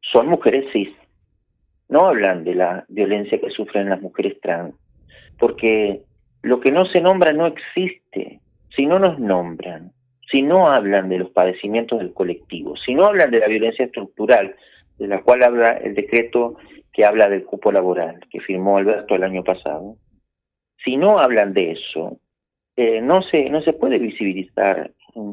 son 0.00 0.28
mujeres 0.28 0.64
cis. 0.72 0.90
No 1.88 2.06
hablan 2.06 2.44
de 2.44 2.54
la 2.54 2.84
violencia 2.88 3.40
que 3.40 3.50
sufren 3.50 3.90
las 3.90 4.00
mujeres 4.00 4.40
trans, 4.40 4.74
porque 5.38 6.02
lo 6.42 6.60
que 6.60 6.72
no 6.72 6.86
se 6.86 7.00
nombra 7.00 7.32
no 7.32 7.46
existe. 7.46 8.40
Si 8.74 8.86
no 8.86 8.98
nos 8.98 9.18
nombran, 9.18 9.92
si 10.30 10.42
no 10.42 10.70
hablan 10.70 11.10
de 11.10 11.18
los 11.18 11.30
padecimientos 11.30 11.98
del 11.98 12.14
colectivo, 12.14 12.74
si 12.76 12.94
no 12.94 13.04
hablan 13.04 13.30
de 13.30 13.40
la 13.40 13.48
violencia 13.48 13.84
estructural, 13.84 14.56
de 14.98 15.06
la 15.08 15.22
cual 15.22 15.42
habla 15.42 15.70
el 15.72 15.94
decreto 15.94 16.56
que 16.92 17.04
habla 17.04 17.28
del 17.28 17.44
cupo 17.44 17.72
laboral, 17.72 18.20
que 18.30 18.40
firmó 18.40 18.76
Alberto 18.76 19.14
el 19.14 19.24
año 19.24 19.42
pasado, 19.42 19.96
si 20.84 20.96
no 20.96 21.18
hablan 21.18 21.54
de 21.54 21.72
eso, 21.72 22.18
eh, 22.76 23.00
no, 23.00 23.22
se, 23.22 23.48
no 23.50 23.62
se 23.62 23.72
puede 23.72 23.98
visibilizar 23.98 24.90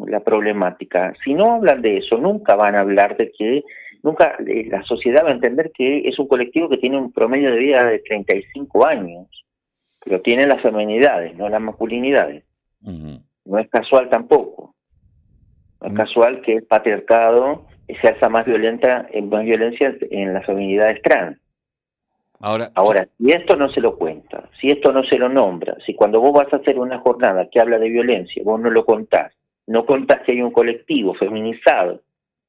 la 0.07 0.19
problemática. 0.21 1.13
Si 1.23 1.33
no 1.33 1.53
hablan 1.53 1.81
de 1.81 1.97
eso, 1.97 2.17
nunca 2.17 2.55
van 2.55 2.75
a 2.75 2.81
hablar 2.81 3.17
de 3.17 3.31
que, 3.31 3.63
nunca 4.03 4.35
eh, 4.45 4.67
la 4.69 4.83
sociedad 4.83 5.23
va 5.23 5.29
a 5.29 5.33
entender 5.33 5.71
que 5.73 6.07
es 6.07 6.19
un 6.19 6.27
colectivo 6.27 6.69
que 6.69 6.77
tiene 6.77 6.97
un 6.97 7.11
promedio 7.11 7.51
de 7.51 7.59
vida 7.59 7.85
de 7.85 7.99
35 7.99 8.85
años, 8.85 9.27
pero 10.03 10.21
tiene 10.21 10.47
las 10.47 10.61
feminidades, 10.61 11.35
no 11.37 11.49
las 11.49 11.61
masculinidades. 11.61 12.43
No 12.81 13.57
es 13.57 13.69
casual 13.69 14.09
tampoco. 14.09 14.75
No 15.81 15.87
es 15.87 15.93
mm. 15.93 15.97
casual 15.97 16.41
que 16.41 16.53
el 16.55 16.63
patriarcado 16.63 17.65
ejerza 17.89 18.29
más 18.29 18.45
violenta, 18.45 19.07
eh, 19.11 19.21
más 19.21 19.43
violencia 19.43 19.95
en 20.11 20.33
las 20.33 20.45
feminidades 20.45 21.01
trans. 21.01 21.37
Ahora, 22.39 22.71
Ahora, 22.75 23.07
si 23.17 23.31
esto 23.31 23.57
no 23.57 23.69
se 23.69 23.81
lo 23.81 23.97
cuenta, 23.97 24.49
si 24.61 24.69
esto 24.69 24.93
no 24.93 25.03
se 25.03 25.17
lo 25.17 25.27
nombra, 25.27 25.75
si 25.85 25.93
cuando 25.93 26.21
vos 26.21 26.31
vas 26.31 26.53
a 26.53 26.57
hacer 26.57 26.79
una 26.79 26.99
jornada 26.99 27.49
que 27.49 27.59
habla 27.59 27.79
de 27.79 27.89
violencia, 27.89 28.41
vos 28.45 28.59
no 28.61 28.69
lo 28.69 28.85
contás, 28.85 29.33
no 29.67 29.85
contás 29.85 30.21
que 30.21 30.31
hay 30.31 30.41
un 30.41 30.51
colectivo 30.51 31.13
feminizado, 31.15 32.01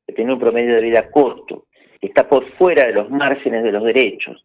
que 0.07 0.13
tiene 0.13 0.33
un 0.33 0.39
promedio 0.39 0.77
de 0.77 0.83
vida 0.83 1.11
corto, 1.11 1.65
que 2.01 2.07
está 2.07 2.29
por 2.29 2.49
fuera 2.53 2.87
de 2.87 2.93
los 2.93 3.11
márgenes 3.11 3.65
de 3.65 3.73
los 3.73 3.83
derechos, 3.83 4.45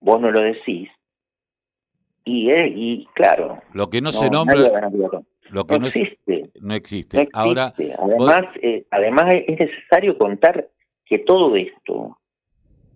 vos 0.00 0.20
no 0.20 0.30
lo 0.30 0.40
decís. 0.40 0.90
Y, 2.24 2.50
eh, 2.50 2.66
y 2.66 3.06
claro. 3.14 3.62
Lo 3.72 3.88
que 3.88 4.00
no, 4.00 4.10
se 4.12 4.28
nombra. 4.28 4.56
Lo 5.50 5.66
que 5.66 5.78
no, 5.78 5.86
existe. 5.86 6.50
No 6.60 6.74
existe. 6.74 7.28
Ahora, 7.32 7.72
además, 7.98 8.44
eh, 8.62 8.84
además 8.90 9.34
es 9.46 9.58
necesario 9.58 10.18
contar 10.18 10.68
que 11.04 11.18
todo 11.18 11.56
esto 11.56 12.18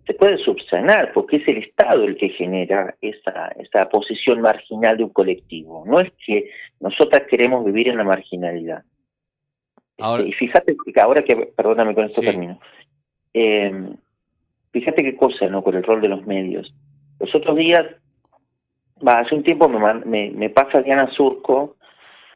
se 0.05 0.13
puede 0.13 0.37
subsanar 0.37 1.13
porque 1.13 1.37
es 1.37 1.47
el 1.47 1.57
Estado 1.57 2.03
el 2.03 2.17
que 2.17 2.29
genera 2.29 2.95
esa, 3.01 3.47
esa 3.57 3.89
posición 3.89 4.41
marginal 4.41 4.97
de 4.97 5.05
un 5.05 5.09
colectivo. 5.09 5.83
No 5.85 5.99
es 5.99 6.11
que 6.25 6.49
nosotras 6.79 7.23
queremos 7.29 7.63
vivir 7.65 7.87
en 7.87 7.97
la 7.97 8.03
marginalidad. 8.03 8.83
Este, 9.97 10.29
y 10.29 10.33
fíjate 10.33 10.75
que 10.93 11.01
ahora 11.01 11.23
que, 11.23 11.35
perdóname 11.55 11.93
con 11.93 12.05
esto 12.05 12.21
termino, 12.21 12.59
eh, 13.33 13.93
fíjate 14.71 15.03
qué 15.03 15.15
cosa, 15.15 15.47
¿no? 15.47 15.63
Con 15.63 15.75
el 15.75 15.83
rol 15.83 16.01
de 16.01 16.09
los 16.09 16.25
medios. 16.25 16.73
Los 17.19 17.33
otros 17.33 17.55
días, 17.55 17.85
va, 19.05 19.19
hace 19.19 19.35
un 19.35 19.43
tiempo 19.43 19.69
me, 19.69 20.31
me, 20.31 20.49
pasa 20.49 20.81
Diana 20.81 21.09
Surco 21.11 21.77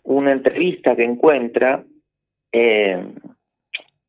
una 0.07 0.31
entrevista 0.31 0.95
que 0.95 1.03
encuentra 1.03 1.83
eh, 2.51 3.05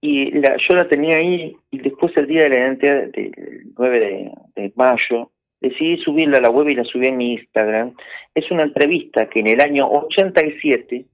y 0.01 0.31
la, 0.31 0.57
yo 0.57 0.75
la 0.75 0.89
tenía 0.89 1.17
ahí 1.17 1.57
y 1.73 1.79
después 1.79 2.17
el 2.17 2.29
día 2.29 2.45
de 2.45 2.49
la 2.51 2.59
identidad 2.59 3.09
del 3.09 3.73
9 3.77 4.33
de, 4.55 4.73
mayo 4.77 5.33
decidí 5.61 5.97
subirla 5.99 6.39
a 6.39 6.41
la 6.41 6.51
web 6.51 6.69
y 6.69 6.77
la 6.77 6.85
subí 6.85 7.09
en 7.09 7.17
mi 7.17 7.33
Instagram. 7.33 7.95
Es 8.33 8.49
una 8.53 8.63
entrevista 8.63 9.29
que 9.29 9.41
en 9.41 9.49
el 9.49 9.61
año 9.61 9.89
87 9.89 11.05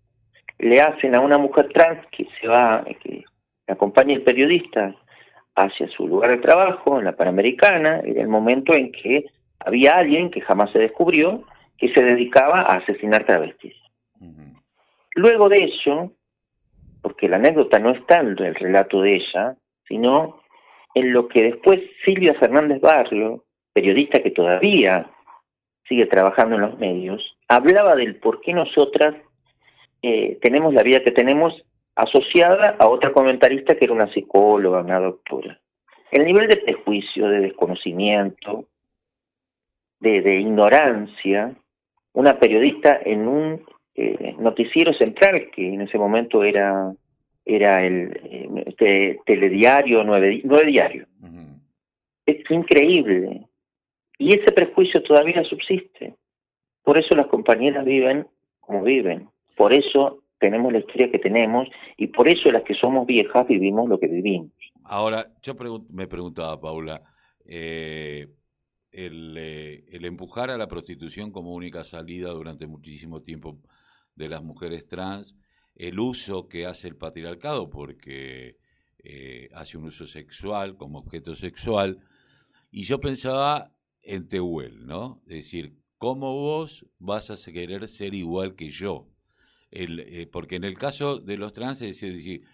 le 0.59 0.81
hacen 0.83 1.15
a 1.15 1.21
una 1.21 1.39
mujer 1.39 1.71
trans 1.73 2.07
que 2.11 2.27
se 2.39 2.47
va, 2.47 2.85
que 3.03 3.25
acompaña 3.67 4.15
el 4.15 4.23
periodista 4.23 4.95
hacia 5.55 5.89
su 5.89 6.07
lugar 6.07 6.31
de 6.31 6.39
trabajo 6.39 6.99
en 6.99 7.07
la 7.07 7.17
Panamericana, 7.17 8.01
en 8.05 8.19
el 8.19 8.29
momento 8.29 8.75
en 8.75 8.93
que 8.93 9.25
había 9.61 9.97
alguien 9.97 10.31
que 10.31 10.43
jamás 10.43 10.71
se 10.73 10.79
descubrió 10.79 11.43
que 11.79 11.89
se 11.95 12.03
dedicaba 12.03 12.61
a 12.61 12.77
asesinar 12.77 13.25
travestis. 13.25 13.75
Luego 15.15 15.49
de 15.49 15.59
eso, 15.65 16.13
porque 17.03 17.29
la 17.29 17.37
anécdota 17.37 17.79
no 17.79 17.91
está 17.91 18.21
en 18.21 18.39
el 18.39 18.55
relato 18.55 19.03
de 19.03 19.17
ella, 19.17 19.57
sino 19.87 20.41
en 20.95 21.13
lo 21.13 21.29
que 21.29 21.43
después 21.43 21.81
Silvia 22.05 22.35
Fernández 22.35 22.81
Barrio, 22.81 23.45
periodista 23.73 24.21
que 24.21 24.31
todavía 24.31 25.11
sigue 25.89 26.07
trabajando 26.07 26.57
en 26.57 26.63
los 26.63 26.79
medios, 26.79 27.37
hablaba 27.49 27.95
del 27.95 28.17
por 28.17 28.41
qué 28.41 28.55
nosotras 28.55 29.15
eh, 30.03 30.39
tenemos 30.41 30.75
la 30.75 30.83
vida 30.83 31.01
que 31.01 31.11
tenemos 31.11 31.55
asociada 31.95 32.77
a 32.79 32.89
otra 32.89 33.13
comentarista 33.13 33.77
que 33.77 33.85
era 33.85 33.95
una 33.95 34.13
psicóloga, 34.13 34.81
una 34.81 35.01
doctora. 35.01 35.61
El 36.11 36.25
nivel 36.25 36.49
de 36.49 36.57
prejuicio, 36.57 37.29
de 37.29 37.41
desconocimiento, 37.41 38.67
de, 40.01 40.23
de 40.23 40.35
ignorancia, 40.41 41.55
una 42.13 42.39
periodista 42.39 42.99
en 43.05 43.27
un 43.29 43.65
eh, 43.97 44.35
noticiero 44.39 44.93
central, 44.95 45.51
que 45.55 45.75
en 45.75 45.83
ese 45.83 45.99
momento 45.99 46.43
era, 46.43 46.93
era 47.45 47.85
el 47.85 48.21
eh, 48.25 48.65
este, 48.67 49.21
telediario, 49.25 50.03
nueve, 50.03 50.41
nueve 50.45 50.67
diario. 50.67 51.07
Es 52.27 52.51
increíble. 52.51 53.47
Y 54.19 54.31
ese 54.31 54.53
prejuicio 54.53 55.03
todavía 55.03 55.45
subsiste. 55.45 56.15
Por 56.83 56.99
eso 56.99 57.15
las 57.15 57.27
compañeras 57.27 57.85
viven 57.85 58.27
como 58.61 58.83
viven. 58.83 59.29
Por 59.57 59.73
eso 59.73 60.23
tenemos 60.39 60.73
la 60.73 60.79
historia 60.81 61.11
que 61.11 61.19
tenemos 61.19 61.69
y 61.97 62.09
por 62.09 62.29
eso 62.29 62.51
las 62.51 62.63
que 62.63 62.75
somos 62.75 63.07
viejas 63.07 63.47
vivimos 63.47 63.89
lo 63.89 63.99
que 63.99 64.09
vivimos. 64.09 64.51
Ahora, 64.85 65.27
yo 65.43 65.55
me 65.91 66.07
preguntaba, 66.07 66.61
Paula, 66.61 67.03
eh, 67.47 68.27
el, 68.91 69.37
el, 69.37 70.05
empujar 70.05 70.51
a 70.51 70.59
la 70.59 70.67
prostitución 70.67 71.31
como 71.31 71.55
única 71.55 71.85
salida 71.85 72.31
durante 72.31 72.67
muchísimo 72.67 73.23
tiempo 73.23 73.59
de 74.17 74.29
las 74.29 74.43
mujeres 74.43 74.87
trans, 74.87 75.37
el 75.75 75.99
uso 75.99 76.49
que 76.49 76.67
hace 76.67 76.89
el 76.89 76.97
patriarcado, 76.97 77.69
porque 77.71 78.59
eh, 78.99 79.49
hace 79.55 79.77
un 79.77 79.85
uso 79.85 80.07
sexual 80.07 80.77
como 80.77 80.99
objeto 80.99 81.35
sexual. 81.35 81.99
Y 82.71 82.85
yo 82.85 83.01
pensaba 83.01 83.73
en 84.03 84.29
Tehuel, 84.29 84.87
¿no? 84.87 85.23
Es 85.27 85.37
decir, 85.37 85.77
¿cómo 85.99 86.33
vos 86.35 86.87
vas 86.99 87.31
a 87.31 87.53
querer 87.53 87.89
ser 87.89 88.15
igual 88.15 88.55
que 88.55 88.71
yo? 88.71 89.09
El, 89.71 90.29
porque 90.33 90.57
en 90.57 90.65
el 90.65 90.79
caso 90.79 91.19
de 91.19 91.37
los 91.37 91.53
trans 91.53 91.83
es 91.83 92.01
decir, 92.01 92.45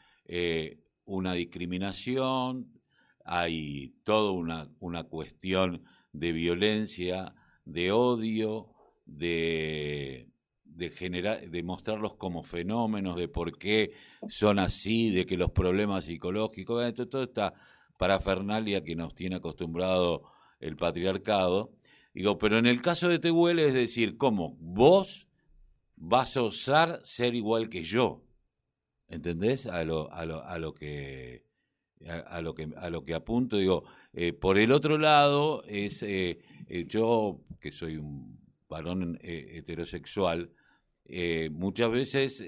una 1.04 1.34
discriminación, 1.34 2.80
hay 3.24 3.94
toda 4.04 4.32
una, 4.32 4.70
una 4.80 5.04
cuestión 5.04 5.84
de 6.12 6.32
violencia, 6.32 7.34
de 7.64 7.92
odio, 7.92 8.72
de, 9.04 10.29
de, 10.74 10.90
generar, 10.90 11.48
de 11.48 11.62
mostrarlos 11.62 12.14
como 12.14 12.42
fenómenos, 12.42 13.16
de 13.16 13.28
por 13.28 13.58
qué 13.58 13.92
son 14.28 14.58
así, 14.58 15.10
de 15.10 15.26
que 15.26 15.36
los 15.36 15.50
problemas 15.50 16.04
psicológicos, 16.04 16.94
toda 17.10 17.24
esta 17.24 17.54
parafernalia 17.96 18.82
que 18.82 18.96
nos 18.96 19.14
tiene 19.14 19.36
acostumbrado 19.36 20.24
el 20.58 20.76
patriarcado. 20.76 21.72
Digo, 22.14 22.38
pero 22.38 22.58
en 22.58 22.66
el 22.66 22.80
caso 22.80 23.08
de 23.08 23.18
Tehuel 23.18 23.58
es 23.58 23.74
decir, 23.74 24.16
¿cómo? 24.16 24.56
Vos 24.58 25.28
vas 25.96 26.36
a 26.36 26.42
osar 26.42 27.00
ser 27.04 27.34
igual 27.34 27.68
que 27.68 27.84
yo. 27.84 28.24
¿Entendés? 29.08 29.66
A 29.66 29.84
lo, 29.84 30.10
a 30.12 30.24
lo, 30.24 30.44
a 30.44 30.58
lo 30.58 30.72
que 30.72 31.44
a, 32.08 32.40
lo 32.40 32.54
que 32.54 32.68
a 32.76 32.88
lo 32.88 33.04
que 33.04 33.14
apunto 33.14 33.58
digo 33.58 33.84
eh, 34.14 34.32
por 34.32 34.56
el 34.56 34.72
otro 34.72 34.96
lado 34.96 35.62
es 35.64 36.02
eh, 36.02 36.38
eh, 36.66 36.86
yo 36.88 37.42
que 37.60 37.72
soy 37.72 37.98
un 37.98 38.40
varón 38.68 39.18
heterosexual 39.20 40.50
muchas 41.52 41.90
veces 41.90 42.44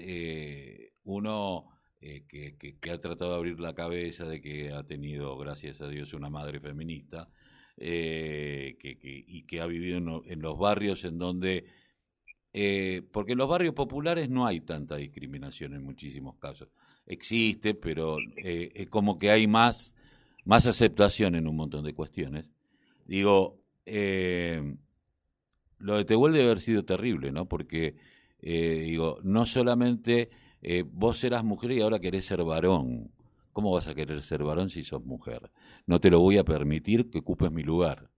uno 1.03 1.69
que, 1.99 2.77
que, 2.79 2.91
ha 2.91 3.01
tratado 3.01 3.31
de 3.31 3.37
abrir 3.37 3.59
la 3.59 3.73
cabeza 3.73 4.25
de 4.25 4.41
que 4.41 4.71
ha 4.71 4.83
tenido 4.83 5.37
gracias 5.37 5.81
a 5.81 5.87
Dios 5.87 6.13
una 6.13 6.29
madre 6.29 6.59
feminista 6.59 7.29
que, 7.75 8.77
y 9.01 9.43
que 9.43 9.61
ha 9.61 9.65
vivido 9.65 10.23
en, 10.25 10.41
los 10.41 10.57
barrios 10.57 11.03
en 11.03 11.17
donde 11.17 11.65
porque 13.11 13.33
en 13.33 13.37
los 13.37 13.49
barrios 13.49 13.73
populares 13.73 14.29
no 14.29 14.45
hay 14.45 14.61
tanta 14.61 14.95
discriminación 14.95 15.73
en 15.73 15.83
muchísimos 15.83 16.37
casos 16.37 16.69
existe, 17.05 17.73
pero 17.73 18.17
eh, 18.37 18.71
es 18.73 18.89
como 18.89 19.19
que 19.19 19.29
hay 19.29 19.47
más, 19.47 19.95
más 20.45 20.67
aceptación 20.67 21.35
en 21.35 21.47
un 21.47 21.55
montón 21.55 21.83
de 21.83 21.93
cuestiones. 21.93 22.49
Digo, 23.05 23.59
eh, 23.85 24.75
lo 25.79 25.97
de 25.97 26.05
Tehuel 26.05 26.33
debe 26.33 26.45
haber 26.45 26.61
sido 26.61 26.85
terrible, 26.85 27.31
¿no? 27.31 27.47
Porque, 27.47 27.95
eh, 28.43 28.83
digo, 28.85 29.17
no 29.23 29.45
solamente 29.45 30.29
vos 30.91 31.23
eras 31.23 31.43
mujer 31.43 31.71
y 31.71 31.81
ahora 31.81 31.99
querés 31.99 32.25
ser 32.25 32.43
varón. 32.43 33.09
¿Cómo 33.51 33.71
vas 33.71 33.87
a 33.89 33.95
querer 33.95 34.21
ser 34.21 34.43
varón 34.43 34.69
si 34.69 34.83
sos 34.83 35.03
mujer? 35.03 35.51
No 35.85 35.99
te 35.99 36.09
lo 36.09 36.19
voy 36.19 36.37
a 36.37 36.43
permitir 36.43 37.09
que 37.09 37.19
ocupes 37.19 37.51
mi 37.51 37.63
lugar. 37.63 38.09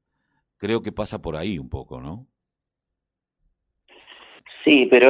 Creo 0.57 0.81
que 0.81 0.91
pasa 0.91 1.21
por 1.21 1.35
ahí 1.35 1.57
un 1.57 1.69
poco, 1.69 1.99
¿no? 1.99 2.27
Sí, 4.65 4.87
pero 4.89 5.09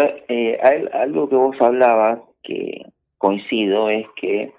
algo 0.94 1.30
que 1.30 1.36
vos 1.36 1.56
hablabas, 1.62 2.20
que 2.44 2.86
coincido 3.18 3.90
es 3.90 4.06
que 4.20 4.42
eh, 4.42 4.52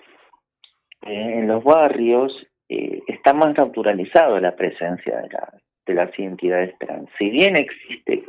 en 1.03 1.49
los 1.49 1.63
barrios 1.63 2.33
eh, 2.69 3.03
está 3.07 3.33
más 3.33 3.57
naturalizado 3.57 4.41
la 4.41 4.57
presencia 4.57 5.21
de, 5.21 5.29
la, 5.29 5.55
de 5.87 5.95
las 5.95 6.19
identidades 6.19 6.77
trans. 6.79 7.09
Si 7.19 7.29
bien 7.31 7.57
existe 7.57 8.25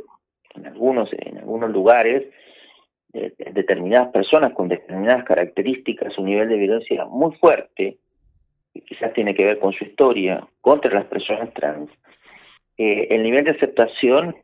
en 0.57 0.67
algunos, 0.67 1.09
en 1.13 1.37
algunos 1.37 1.71
lugares 1.71 2.23
eh, 3.13 3.33
determinadas 3.53 4.09
personas 4.09 4.53
con 4.53 4.67
determinadas 4.67 5.23
características, 5.25 6.17
un 6.17 6.25
nivel 6.25 6.49
de 6.49 6.57
violencia 6.57 7.05
muy 7.05 7.35
fuerte, 7.35 7.97
que 8.73 8.81
quizás 8.81 9.13
tiene 9.13 9.33
que 9.33 9.45
ver 9.45 9.59
con 9.59 9.73
su 9.73 9.85
historia, 9.85 10.45
contra 10.61 10.93
las 10.93 11.05
personas 11.05 11.53
trans, 11.53 11.89
el 12.77 13.23
nivel 13.23 13.43
de 13.43 13.51
aceptación 13.51 14.35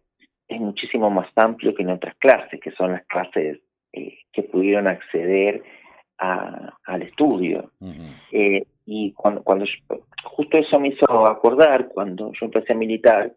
es 0.48 0.60
muchísimo 0.60 1.10
más 1.10 1.28
amplio 1.36 1.76
que 1.76 1.84
en 1.84 1.92
otras 1.92 2.16
clases, 2.16 2.60
que 2.60 2.72
son 2.72 2.94
las 2.94 3.06
clases 3.06 3.60
que 3.92 4.44
pudieron 4.44 4.88
acceder 4.88 5.62
al 6.18 7.02
estudio. 7.02 7.72
Eh, 8.32 8.66
y 8.86 9.14
cuando, 9.14 9.44
cuando 9.44 9.66
justo 10.24 10.58
eso 10.58 10.80
me 10.80 10.90
hizo 10.90 11.28
acordar, 11.28 11.90
cuando 11.90 12.32
yo 12.34 12.46
empecé 12.46 12.74
a 12.74 12.78
militar, 12.78 13.34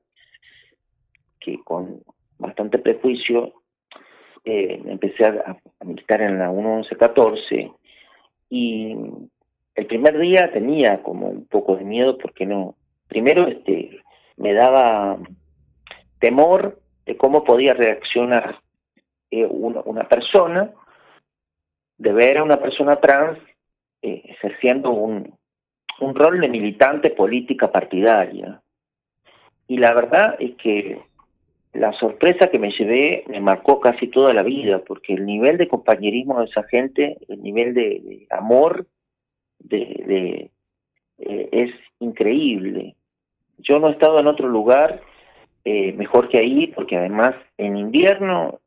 que 1.38 1.58
con 1.62 2.02
bastante 2.38 2.78
prejuicio 2.78 3.54
eh, 4.44 4.80
empecé 4.86 5.26
a, 5.26 5.56
militar 5.84 6.22
en 6.22 6.38
la 6.38 6.50
1114 6.50 7.72
y 8.48 8.96
el 9.74 9.86
primer 9.86 10.18
día 10.18 10.52
tenía 10.52 11.02
como 11.02 11.28
un 11.28 11.46
poco 11.46 11.76
de 11.76 11.84
miedo 11.84 12.16
porque 12.18 12.46
no, 12.46 12.76
primero 13.08 13.46
este 13.48 14.00
me 14.36 14.52
daba 14.52 15.18
temor 16.18 16.80
de 17.06 17.16
cómo 17.16 17.44
podía 17.44 17.74
reaccionar 17.74 18.60
eh, 19.30 19.46
una, 19.46 20.08
persona 20.08 20.70
de 21.98 22.12
ver 22.12 22.38
a 22.38 22.44
una 22.44 22.60
persona 22.60 22.96
trans 22.96 23.38
eh, 24.02 24.22
ejerciendo 24.26 24.90
un, 24.90 25.36
un 26.00 26.14
rol 26.14 26.40
de 26.40 26.48
militante 26.48 27.10
política 27.10 27.70
partidaria. 27.70 28.60
Y 29.66 29.78
la 29.78 29.92
verdad 29.94 30.36
es 30.38 30.54
que 30.56 31.00
la 31.76 31.92
sorpresa 31.94 32.48
que 32.48 32.58
me 32.58 32.70
llevé 32.70 33.24
me 33.28 33.40
marcó 33.40 33.80
casi 33.80 34.08
toda 34.08 34.32
la 34.32 34.42
vida, 34.42 34.80
porque 34.86 35.14
el 35.14 35.26
nivel 35.26 35.58
de 35.58 35.68
compañerismo 35.68 36.40
de 36.40 36.46
esa 36.46 36.62
gente, 36.64 37.18
el 37.28 37.42
nivel 37.42 37.74
de, 37.74 38.26
amor, 38.30 38.86
de, 39.58 40.50
eh, 41.18 41.48
es 41.52 41.70
increíble. 42.00 42.94
Yo 43.58 43.78
no 43.78 43.88
he 43.88 43.92
estado 43.92 44.18
en 44.20 44.26
otro 44.26 44.48
lugar 44.48 45.00
eh, 45.64 45.92
mejor 45.92 46.28
que 46.28 46.38
ahí, 46.38 46.68
porque 46.68 46.96
además 46.96 47.34
en 47.58 47.76
invierno 47.76 48.60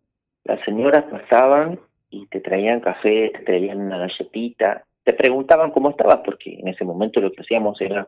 las 0.44 0.64
señoras 0.66 1.06
pasaban 1.06 1.80
y 2.10 2.26
te 2.28 2.42
traían 2.42 2.80
café, 2.80 3.32
te 3.34 3.44
traían 3.44 3.82
una 3.82 4.00
galletita, 4.00 4.84
te 5.04 5.14
preguntaban 5.14 5.72
cómo 5.72 5.92
estabas, 5.92 6.20
porque 6.26 6.60
en 6.60 6.68
ese 6.68 6.84
momento 6.84 7.22
lo 7.22 7.32
que 7.32 7.42
hacíamos 7.42 7.80
era 7.82 8.08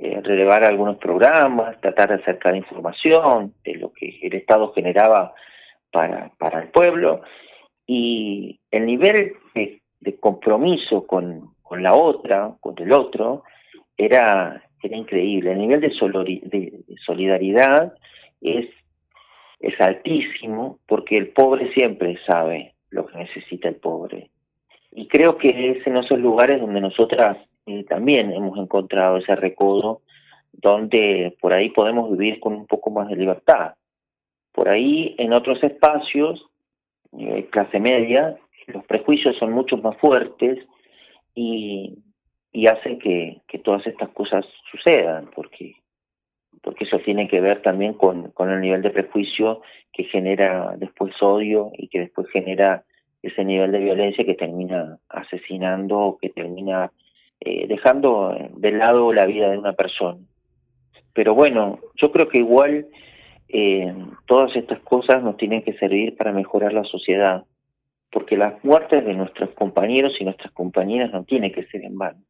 eh, 0.00 0.20
relevar 0.22 0.62
algunos 0.62 0.96
programas, 0.98 1.80
tratar 1.80 2.10
de 2.10 2.22
acercar 2.22 2.54
información 2.54 3.52
de 3.64 3.74
lo 3.74 3.92
que 3.92 4.16
el 4.22 4.32
Estado 4.34 4.72
generaba 4.72 5.34
para, 5.90 6.30
para 6.38 6.62
el 6.62 6.68
pueblo, 6.68 7.22
y 7.84 8.60
el 8.70 8.86
nivel 8.86 9.32
de, 9.56 10.20
compromiso 10.20 11.04
con, 11.04 11.54
con, 11.62 11.82
la 11.82 11.94
otra, 11.94 12.54
con 12.60 12.78
el 12.78 12.92
otro, 12.92 13.42
era, 13.96 14.62
era 14.84 14.96
increíble. 14.96 15.50
El 15.50 15.58
nivel 15.58 15.80
de, 15.80 15.88
de 15.88 16.84
solidaridad 17.04 17.92
es, 18.40 18.66
es 19.58 19.80
altísimo 19.80 20.78
porque 20.86 21.16
el 21.16 21.30
pobre 21.30 21.72
siempre 21.72 22.16
sabe 22.24 22.74
lo 22.90 23.04
que 23.06 23.18
necesita 23.18 23.68
el 23.68 23.76
pobre. 23.76 24.30
Y 24.92 25.08
creo 25.08 25.38
que 25.38 25.70
es 25.70 25.84
en 25.88 25.96
esos 25.96 26.20
lugares 26.20 26.60
donde 26.60 26.80
nosotras 26.80 27.36
también 27.88 28.32
hemos 28.32 28.58
encontrado 28.58 29.18
ese 29.18 29.34
recodo, 29.36 30.02
donde 30.52 31.36
por 31.40 31.52
ahí 31.52 31.70
podemos 31.70 32.10
vivir 32.10 32.40
con 32.40 32.54
un 32.54 32.66
poco 32.66 32.90
más 32.90 33.08
de 33.08 33.16
libertad. 33.16 33.74
Por 34.52 34.68
ahí, 34.68 35.14
en 35.18 35.32
otros 35.32 35.62
espacios, 35.62 36.44
eh, 37.18 37.48
clase 37.50 37.78
media, 37.78 38.36
los 38.66 38.84
prejuicios 38.84 39.36
son 39.38 39.52
mucho 39.52 39.76
más 39.76 39.96
fuertes 39.98 40.58
y, 41.34 41.98
y 42.52 42.66
hacen 42.66 42.98
que, 42.98 43.40
que 43.46 43.58
todas 43.58 43.86
estas 43.86 44.08
cosas 44.10 44.44
sucedan, 44.70 45.30
porque 45.34 45.76
porque 46.62 46.84
eso 46.84 46.98
tiene 46.98 47.28
que 47.28 47.40
ver 47.40 47.62
también 47.62 47.94
con, 47.94 48.30
con 48.32 48.50
el 48.50 48.60
nivel 48.60 48.82
de 48.82 48.90
prejuicio 48.90 49.62
que 49.92 50.04
genera 50.04 50.74
después 50.76 51.14
odio 51.22 51.70
y 51.76 51.88
que 51.88 52.00
después 52.00 52.28
genera 52.30 52.84
ese 53.22 53.44
nivel 53.44 53.72
de 53.72 53.78
violencia 53.78 54.24
que 54.24 54.34
termina 54.34 54.98
asesinando, 55.08 56.18
que 56.20 56.30
termina 56.30 56.92
eh, 57.40 57.66
dejando 57.68 58.36
de 58.56 58.72
lado 58.72 59.12
la 59.12 59.26
vida 59.26 59.50
de 59.50 59.58
una 59.58 59.72
persona. 59.72 60.18
Pero 61.12 61.34
bueno, 61.34 61.78
yo 61.96 62.12
creo 62.12 62.28
que 62.28 62.38
igual 62.38 62.86
eh, 63.48 63.94
todas 64.26 64.54
estas 64.56 64.80
cosas 64.80 65.22
nos 65.22 65.36
tienen 65.36 65.62
que 65.62 65.72
servir 65.74 66.16
para 66.16 66.32
mejorar 66.32 66.72
la 66.72 66.84
sociedad, 66.84 67.44
porque 68.10 68.36
las 68.36 68.62
muertes 68.64 69.04
de 69.04 69.14
nuestros 69.14 69.50
compañeros 69.50 70.12
y 70.20 70.24
nuestras 70.24 70.52
compañeras 70.52 71.12
no 71.12 71.24
tienen 71.24 71.52
que 71.52 71.64
ser 71.66 71.84
en 71.84 71.96
vano. 71.96 72.20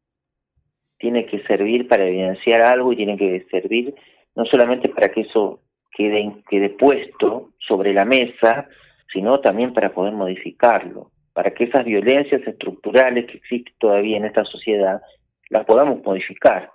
Tiene 0.97 1.25
que 1.25 1.43
servir 1.43 1.87
para 1.87 2.05
evidenciar 2.05 2.61
algo 2.61 2.93
y 2.93 2.97
tiene 2.97 3.17
que 3.17 3.45
servir 3.49 3.95
no 4.35 4.45
solamente 4.45 4.89
para 4.89 5.09
que 5.09 5.21
eso 5.21 5.61
quede, 5.91 6.33
quede 6.49 6.69
puesto 6.69 7.51
sobre 7.57 7.93
la 7.93 8.05
mesa, 8.05 8.67
sino 9.11 9.39
también 9.39 9.73
para 9.73 9.93
poder 9.93 10.13
modificarlo, 10.13 11.11
para 11.39 11.51
que 11.51 11.63
esas 11.63 11.85
violencias 11.85 12.45
estructurales 12.45 13.25
que 13.27 13.37
existen 13.37 13.73
todavía 13.77 14.17
en 14.17 14.25
esta 14.25 14.43
sociedad 14.43 15.01
las 15.47 15.63
podamos 15.63 16.03
modificar, 16.03 16.69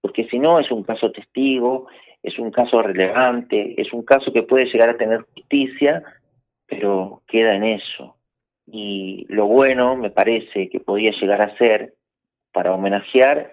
porque 0.00 0.26
si 0.30 0.38
no 0.38 0.58
es 0.58 0.70
un 0.70 0.84
caso 0.84 1.12
testigo, 1.12 1.86
es 2.22 2.38
un 2.38 2.50
caso 2.50 2.80
relevante, 2.80 3.78
es 3.78 3.92
un 3.92 4.06
caso 4.06 4.32
que 4.32 4.42
puede 4.42 4.72
llegar 4.72 4.88
a 4.88 4.96
tener 4.96 5.20
justicia, 5.34 6.02
pero 6.64 7.24
queda 7.26 7.56
en 7.56 7.64
eso. 7.64 8.16
Y 8.66 9.26
lo 9.28 9.48
bueno, 9.48 9.96
me 9.96 10.08
parece, 10.08 10.70
que 10.70 10.80
podía 10.80 11.10
llegar 11.20 11.42
a 11.42 11.54
ser 11.58 11.92
para 12.52 12.72
homenajear 12.72 13.52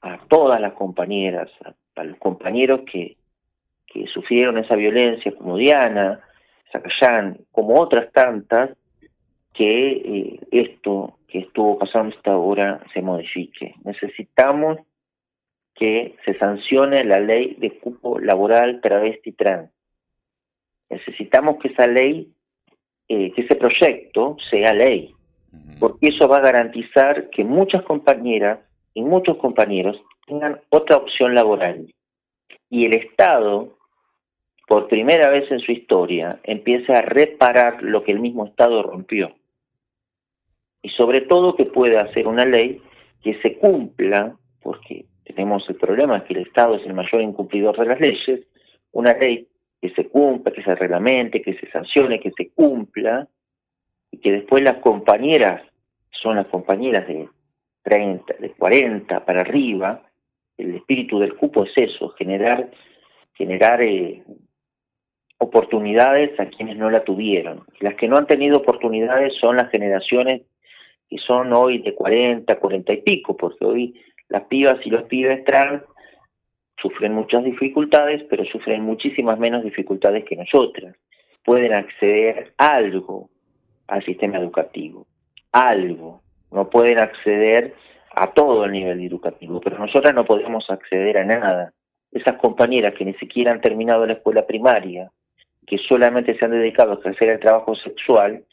a 0.00 0.16
todas 0.28 0.62
las 0.62 0.72
compañeras, 0.72 1.50
a, 1.94 2.04
los 2.04 2.16
compañeros 2.16 2.80
que, 2.90 3.18
sufrieron 4.14 4.56
esa 4.56 4.76
violencia, 4.76 5.30
como 5.36 5.58
Diana, 5.58 6.20
Zacayán, 6.72 7.40
como 7.52 7.78
otras 7.78 8.10
tantas, 8.12 8.70
que 9.54 9.90
eh, 9.92 10.40
esto 10.50 11.18
que 11.28 11.40
estuvo 11.40 11.78
pasando 11.78 12.14
hasta 12.16 12.32
ahora 12.32 12.84
se 12.92 13.02
modifique. 13.02 13.74
Necesitamos 13.84 14.78
que 15.74 16.16
se 16.24 16.36
sancione 16.38 17.04
la 17.04 17.20
ley 17.20 17.56
de 17.58 17.78
cupo 17.78 18.18
laboral 18.18 18.80
travesti 18.80 19.32
trans. 19.32 19.70
Necesitamos 20.88 21.58
que 21.58 21.68
esa 21.68 21.86
ley, 21.86 22.32
eh, 23.08 23.32
que 23.32 23.42
ese 23.42 23.54
proyecto 23.54 24.36
sea 24.50 24.72
ley, 24.72 25.14
porque 25.78 26.08
eso 26.08 26.28
va 26.28 26.38
a 26.38 26.42
garantizar 26.42 27.30
que 27.30 27.44
muchas 27.44 27.82
compañeras 27.82 28.58
y 28.92 29.02
muchos 29.02 29.36
compañeros 29.36 29.96
tengan 30.26 30.60
otra 30.68 30.96
opción 30.96 31.34
laboral. 31.34 31.92
Y 32.68 32.86
el 32.86 32.94
Estado, 32.94 33.76
por 34.66 34.88
primera 34.88 35.30
vez 35.30 35.50
en 35.50 35.60
su 35.60 35.72
historia, 35.72 36.40
empiece 36.42 36.92
a 36.92 37.02
reparar 37.02 37.82
lo 37.82 38.02
que 38.04 38.12
el 38.12 38.20
mismo 38.20 38.46
Estado 38.46 38.82
rompió 38.82 39.34
y 40.82 40.88
sobre 40.90 41.22
todo 41.22 41.56
que 41.56 41.66
pueda 41.66 42.02
hacer 42.02 42.26
una 42.26 42.44
ley 42.44 42.80
que 43.22 43.40
se 43.40 43.58
cumpla, 43.58 44.36
porque 44.62 45.06
tenemos 45.24 45.68
el 45.68 45.76
problema 45.76 46.24
que 46.24 46.34
el 46.34 46.46
Estado 46.46 46.76
es 46.76 46.86
el 46.86 46.94
mayor 46.94 47.20
incumplidor 47.20 47.78
de 47.78 47.86
las 47.86 48.00
leyes, 48.00 48.46
una 48.92 49.12
ley 49.12 49.46
que 49.80 49.90
se 49.90 50.08
cumpla, 50.08 50.52
que 50.52 50.62
se 50.62 50.74
reglamente, 50.74 51.42
que 51.42 51.54
se 51.54 51.70
sancione, 51.70 52.20
que 52.20 52.32
se 52.36 52.50
cumpla, 52.50 53.28
y 54.10 54.18
que 54.18 54.32
después 54.32 54.62
las 54.62 54.76
compañeras, 54.78 55.62
son 56.10 56.36
las 56.36 56.46
compañeras 56.48 57.06
de 57.06 57.28
30, 57.82 58.34
de 58.38 58.50
40 58.50 59.24
para 59.24 59.40
arriba, 59.40 60.02
el 60.58 60.74
espíritu 60.76 61.18
del 61.18 61.36
cupo 61.36 61.64
es 61.64 61.72
eso, 61.76 62.10
generar, 62.10 62.70
generar 63.34 63.82
eh, 63.82 64.22
oportunidades 65.38 66.38
a 66.38 66.46
quienes 66.46 66.76
no 66.76 66.90
la 66.90 67.04
tuvieron. 67.04 67.64
Las 67.80 67.94
que 67.94 68.08
no 68.08 68.16
han 68.16 68.26
tenido 68.26 68.58
oportunidades 68.58 69.32
son 69.40 69.56
las 69.56 69.70
generaciones 69.70 70.42
que 71.10 71.18
son 71.18 71.52
hoy 71.52 71.78
de 71.78 71.94
40, 71.94 72.58
40 72.58 72.92
y 72.92 73.02
pico, 73.02 73.36
porque 73.36 73.64
hoy 73.64 74.00
las 74.28 74.44
pibas 74.44 74.78
y 74.86 74.90
los 74.90 75.02
pibes 75.04 75.44
trans 75.44 75.82
sufren 76.80 77.12
muchas 77.12 77.44
dificultades, 77.44 78.22
pero 78.30 78.44
sufren 78.44 78.82
muchísimas 78.82 79.38
menos 79.38 79.64
dificultades 79.64 80.24
que 80.24 80.36
nosotras. 80.36 80.96
Pueden 81.44 81.74
acceder 81.74 82.54
algo 82.56 83.28
al 83.88 84.04
sistema 84.04 84.38
educativo, 84.38 85.06
algo. 85.52 86.22
No 86.52 86.70
pueden 86.70 87.00
acceder 87.00 87.74
a 88.14 88.32
todo 88.32 88.64
el 88.64 88.72
nivel 88.72 89.00
educativo, 89.00 89.60
pero 89.60 89.78
nosotras 89.78 90.14
no 90.14 90.24
podemos 90.24 90.68
acceder 90.70 91.18
a 91.18 91.24
nada. 91.24 91.72
Esas 92.12 92.36
compañeras 92.36 92.94
que 92.94 93.04
ni 93.04 93.14
siquiera 93.14 93.52
han 93.52 93.60
terminado 93.60 94.06
la 94.06 94.14
escuela 94.14 94.46
primaria, 94.46 95.10
que 95.66 95.78
solamente 95.78 96.38
se 96.38 96.44
han 96.44 96.52
dedicado 96.52 96.92
a 96.92 97.00
ejercer 97.00 97.30
el 97.30 97.40
trabajo 97.40 97.74
sexual, 97.76 98.44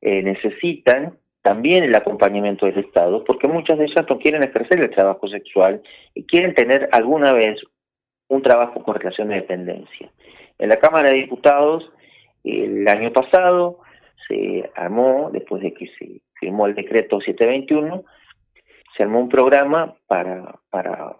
eh, 0.00 0.22
necesitan 0.22 1.18
también 1.42 1.84
el 1.84 1.94
acompañamiento 1.94 2.66
del 2.66 2.78
Estado, 2.78 3.24
porque 3.24 3.48
muchas 3.48 3.78
de 3.78 3.84
ellas 3.84 4.06
no 4.08 4.18
quieren 4.18 4.42
ejercer 4.42 4.80
el 4.80 4.90
trabajo 4.90 5.28
sexual 5.28 5.82
y 6.14 6.24
quieren 6.24 6.54
tener 6.54 6.88
alguna 6.92 7.32
vez 7.32 7.60
un 8.28 8.42
trabajo 8.42 8.82
con 8.82 8.94
relación 8.94 9.28
de 9.28 9.36
dependencia. 9.36 10.10
En 10.58 10.68
la 10.68 10.78
Cámara 10.78 11.10
de 11.10 11.16
Diputados, 11.16 11.90
el 12.44 12.86
año 12.88 13.12
pasado, 13.12 13.80
se 14.28 14.70
armó, 14.76 15.30
después 15.32 15.62
de 15.62 15.74
que 15.74 15.86
se 15.98 16.22
firmó 16.38 16.66
el 16.66 16.74
decreto 16.74 17.20
721, 17.20 18.04
se 18.96 19.02
armó 19.02 19.20
un 19.20 19.28
programa 19.28 19.94
para, 20.06 20.60
para 20.70 21.16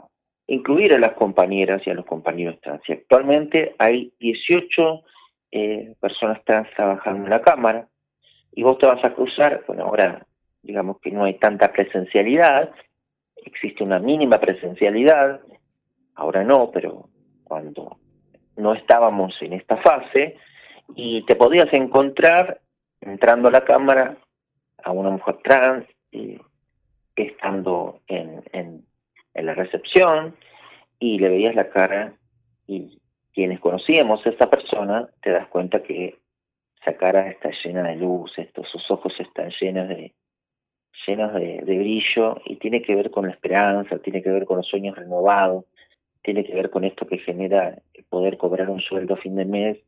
incluir 0.46 0.94
a 0.94 0.98
las 0.98 1.12
compañeras 1.14 1.82
y 1.87 1.90
a 1.90 1.94
los 1.94 2.06
compañeros 2.06 2.61
trans. 2.61 2.82
Y 2.88 2.92
actualmente 2.92 3.74
hay 3.78 4.12
18 4.20 5.02
eh, 5.52 5.94
personas 6.00 6.42
trans 6.44 6.68
trabajando 6.76 7.24
en 7.24 7.30
la 7.30 7.42
Cámara, 7.42 7.88
y 8.52 8.62
vos 8.62 8.78
te 8.78 8.86
vas 8.86 9.02
a 9.04 9.14
cruzar, 9.14 9.64
bueno, 9.66 9.84
ahora 9.84 10.26
digamos 10.62 11.00
que 11.00 11.10
no 11.10 11.24
hay 11.24 11.34
tanta 11.38 11.72
presencialidad, 11.72 12.70
existe 13.44 13.82
una 13.82 13.98
mínima 13.98 14.38
presencialidad, 14.38 15.40
ahora 16.14 16.44
no, 16.44 16.70
pero 16.70 17.08
cuando 17.44 17.96
no 18.56 18.74
estábamos 18.74 19.34
en 19.40 19.54
esta 19.54 19.76
fase, 19.78 20.36
y 20.94 21.24
te 21.24 21.36
podías 21.36 21.72
encontrar 21.72 22.60
entrando 23.00 23.48
a 23.48 23.52
la 23.52 23.64
cámara 23.64 24.16
a 24.84 24.92
una 24.92 25.10
mujer 25.10 25.38
trans, 25.42 25.86
y, 26.10 26.38
estando 27.16 28.00
en, 28.06 28.42
en, 28.52 28.84
en 29.34 29.46
la 29.46 29.54
recepción, 29.54 30.36
y 30.98 31.18
le 31.18 31.28
veías 31.28 31.54
la 31.54 31.70
cara, 31.70 32.14
y 32.66 33.00
quienes 33.34 33.60
conocíamos 33.60 34.24
a 34.24 34.30
esa 34.30 34.48
persona, 34.48 35.08
te 35.22 35.30
das 35.30 35.48
cuenta 35.48 35.82
que 35.82 36.21
esa 36.83 36.97
cara 36.97 37.29
está 37.29 37.51
llena 37.64 37.83
de 37.85 37.97
luz, 37.97 38.33
estos 38.37 38.68
sus 38.68 38.90
ojos 38.90 39.12
están 39.18 39.51
llenos 39.61 39.88
de 39.88 40.12
llenos 41.07 41.33
de, 41.35 41.62
brillo 41.64 42.40
y 42.45 42.57
tiene 42.57 42.83
que 42.83 42.95
ver 42.95 43.11
con 43.11 43.27
la 43.27 43.33
esperanza, 43.33 43.99
tiene 43.99 44.23
que 44.23 44.31
ver 44.31 44.45
con 44.45 44.59
los 44.59 44.68
sueños 44.68 44.97
renovados, 44.97 45.64
tiene 46.23 46.45
que 46.45 46.55
ver 46.55 46.71
con 46.71 46.85
esto 46.85 47.07
que 47.07 47.18
genera 47.18 47.77
el 47.95 48.05
poder 48.05 48.37
cobrar 48.37 48.71
un 48.71 48.81
sueldo 48.81 49.14
a 49.14 49.16
fin 49.16 49.35
de 49.35 49.45
mes, 49.45 49.79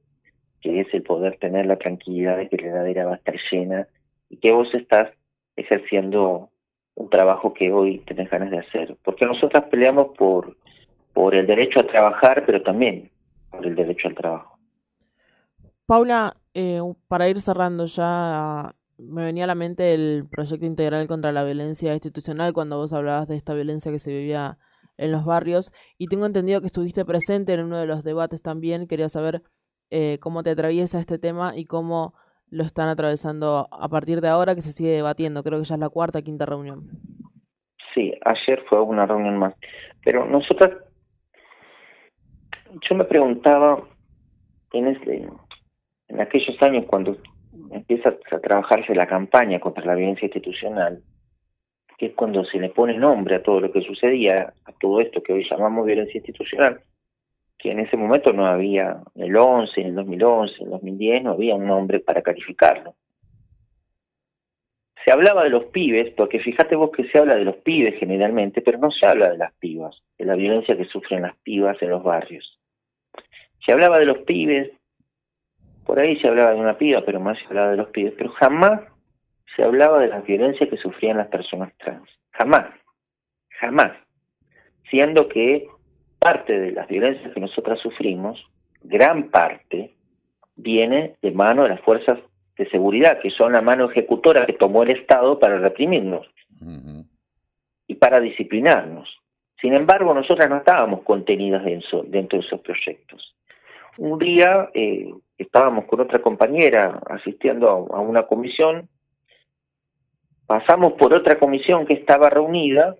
que 0.60 0.80
es 0.80 0.92
el 0.92 1.02
poder 1.02 1.36
tener 1.38 1.66
la 1.66 1.76
tranquilidad 1.76 2.36
de 2.36 2.48
que 2.48 2.56
la 2.56 2.68
heladera 2.68 3.06
va 3.06 3.12
a 3.12 3.16
estar 3.16 3.36
llena 3.50 3.86
y 4.28 4.38
que 4.38 4.52
vos 4.52 4.72
estás 4.74 5.10
ejerciendo 5.56 6.50
un 6.96 7.10
trabajo 7.10 7.54
que 7.54 7.72
hoy 7.72 7.98
tenés 8.00 8.30
ganas 8.30 8.50
de 8.50 8.58
hacer. 8.58 8.96
Porque 9.04 9.26
nosotras 9.26 9.64
peleamos 9.64 10.16
por, 10.16 10.56
por 11.12 11.34
el 11.34 11.46
derecho 11.46 11.80
a 11.80 11.86
trabajar, 11.86 12.44
pero 12.46 12.62
también 12.62 13.10
por 13.50 13.66
el 13.66 13.74
derecho 13.74 14.08
al 14.08 14.14
trabajo. 14.14 14.58
Paula, 15.86 16.34
eh, 16.54 16.80
para 17.08 17.28
ir 17.28 17.40
cerrando 17.40 17.86
ya, 17.86 18.74
me 18.98 19.24
venía 19.24 19.44
a 19.44 19.48
la 19.48 19.54
mente 19.54 19.92
el 19.92 20.26
proyecto 20.30 20.66
integral 20.66 21.06
contra 21.08 21.32
la 21.32 21.44
violencia 21.44 21.92
institucional 21.92 22.52
cuando 22.52 22.78
vos 22.78 22.92
hablabas 22.92 23.28
de 23.28 23.36
esta 23.36 23.54
violencia 23.54 23.90
que 23.90 23.98
se 23.98 24.10
vivía 24.10 24.58
en 24.96 25.10
los 25.10 25.24
barrios 25.24 25.72
y 25.98 26.06
tengo 26.06 26.26
entendido 26.26 26.60
que 26.60 26.66
estuviste 26.66 27.04
presente 27.04 27.54
en 27.54 27.64
uno 27.64 27.78
de 27.78 27.86
los 27.86 28.04
debates 28.04 28.40
también. 28.40 28.86
Quería 28.86 29.08
saber 29.08 29.42
eh, 29.90 30.18
cómo 30.20 30.42
te 30.42 30.50
atraviesa 30.50 31.00
este 31.00 31.18
tema 31.18 31.56
y 31.56 31.66
cómo 31.66 32.14
lo 32.50 32.64
están 32.64 32.88
atravesando 32.88 33.68
a 33.70 33.88
partir 33.88 34.20
de 34.20 34.28
ahora 34.28 34.54
que 34.54 34.60
se 34.62 34.72
sigue 34.72 34.90
debatiendo. 34.90 35.42
Creo 35.42 35.58
que 35.58 35.64
ya 35.64 35.74
es 35.74 35.80
la 35.80 35.88
cuarta, 35.88 36.22
quinta 36.22 36.46
reunión. 36.46 36.88
Sí, 37.94 38.12
ayer 38.24 38.62
fue 38.68 38.80
una 38.80 39.06
reunión 39.06 39.38
más. 39.38 39.54
Pero 40.04 40.26
nosotros, 40.26 40.70
yo 42.88 42.94
me 42.94 43.04
preguntaba 43.04 43.82
en 44.72 44.88
este, 44.88 45.28
en 46.14 46.20
aquellos 46.20 46.60
años 46.62 46.84
cuando 46.86 47.16
empieza 47.72 48.10
a 48.30 48.38
trabajarse 48.38 48.94
la 48.94 49.06
campaña 49.06 49.58
contra 49.58 49.84
la 49.84 49.96
violencia 49.96 50.26
institucional, 50.26 51.02
que 51.98 52.06
es 52.06 52.14
cuando 52.14 52.44
se 52.44 52.58
le 52.58 52.70
pone 52.70 52.96
nombre 52.96 53.36
a 53.36 53.42
todo 53.42 53.60
lo 53.60 53.72
que 53.72 53.82
sucedía, 53.82 54.54
a 54.64 54.72
todo 54.72 55.00
esto 55.00 55.22
que 55.22 55.32
hoy 55.32 55.46
llamamos 55.48 55.86
violencia 55.86 56.18
institucional, 56.18 56.80
que 57.58 57.72
en 57.72 57.80
ese 57.80 57.96
momento 57.96 58.32
no 58.32 58.46
había, 58.46 58.98
en 59.16 59.22
el 59.24 59.36
11, 59.36 59.80
en 59.80 59.86
el 59.88 59.94
2011, 59.96 60.54
en 60.58 60.64
el 60.64 60.70
2010, 60.70 61.22
no 61.24 61.30
había 61.32 61.54
un 61.56 61.66
nombre 61.66 61.98
para 62.00 62.22
calificarlo. 62.22 62.94
Se 65.04 65.12
hablaba 65.12 65.44
de 65.44 65.50
los 65.50 65.64
pibes, 65.66 66.14
porque 66.14 66.38
fíjate 66.38 66.76
vos 66.76 66.90
que 66.90 67.08
se 67.08 67.18
habla 67.18 67.34
de 67.34 67.44
los 67.44 67.56
pibes 67.56 67.98
generalmente, 67.98 68.62
pero 68.62 68.78
no 68.78 68.90
se 68.90 69.04
habla 69.04 69.30
de 69.30 69.38
las 69.38 69.52
pibas, 69.54 70.00
de 70.16 70.24
la 70.24 70.34
violencia 70.34 70.76
que 70.76 70.86
sufren 70.86 71.22
las 71.22 71.36
pibas 71.38 71.80
en 71.82 71.90
los 71.90 72.02
barrios. 72.02 72.58
Se 73.66 73.72
hablaba 73.72 73.98
de 73.98 74.06
los 74.06 74.18
pibes, 74.18 74.70
por 75.84 75.98
ahí 75.98 76.18
se 76.20 76.28
hablaba 76.28 76.52
de 76.52 76.60
una 76.60 76.78
piba, 76.78 77.02
pero 77.04 77.20
más 77.20 77.38
se 77.38 77.46
hablaba 77.46 77.70
de 77.70 77.76
los 77.76 77.88
pibes, 77.88 78.14
pero 78.16 78.30
jamás 78.32 78.80
se 79.54 79.62
hablaba 79.62 80.00
de 80.00 80.08
la 80.08 80.20
violencia 80.20 80.68
que 80.68 80.76
sufrían 80.76 81.18
las 81.18 81.28
personas 81.28 81.72
trans. 81.78 82.08
Jamás, 82.32 82.66
jamás. 83.60 83.92
Siendo 84.90 85.28
que 85.28 85.68
parte 86.18 86.58
de 86.58 86.72
las 86.72 86.88
violencias 86.88 87.32
que 87.32 87.40
nosotras 87.40 87.78
sufrimos, 87.80 88.42
gran 88.82 89.30
parte, 89.30 89.94
viene 90.56 91.16
de 91.22 91.30
mano 91.32 91.64
de 91.64 91.70
las 91.70 91.80
fuerzas 91.80 92.18
de 92.56 92.68
seguridad, 92.70 93.18
que 93.20 93.30
son 93.30 93.52
la 93.52 93.60
mano 93.60 93.90
ejecutora 93.90 94.46
que 94.46 94.52
tomó 94.52 94.82
el 94.82 94.90
Estado 94.90 95.38
para 95.38 95.58
reprimirnos 95.58 96.26
y 97.86 97.94
para 97.96 98.20
disciplinarnos. 98.20 99.08
Sin 99.60 99.74
embargo, 99.74 100.14
nosotras 100.14 100.48
no 100.48 100.58
estábamos 100.58 101.02
contenidas 101.02 101.64
dentro, 101.64 102.02
dentro 102.04 102.38
de 102.38 102.46
esos 102.46 102.60
proyectos. 102.60 103.34
Un 103.96 104.18
día 104.18 104.70
eh, 104.74 105.12
estábamos 105.38 105.84
con 105.86 106.00
otra 106.00 106.20
compañera 106.20 107.00
asistiendo 107.08 107.68
a, 107.68 108.00
una 108.00 108.24
comisión, 108.24 108.88
pasamos 110.46 110.94
por 110.94 111.14
otra 111.14 111.38
comisión 111.38 111.86
que 111.86 111.94
estaba 111.94 112.28
reunida 112.28 112.96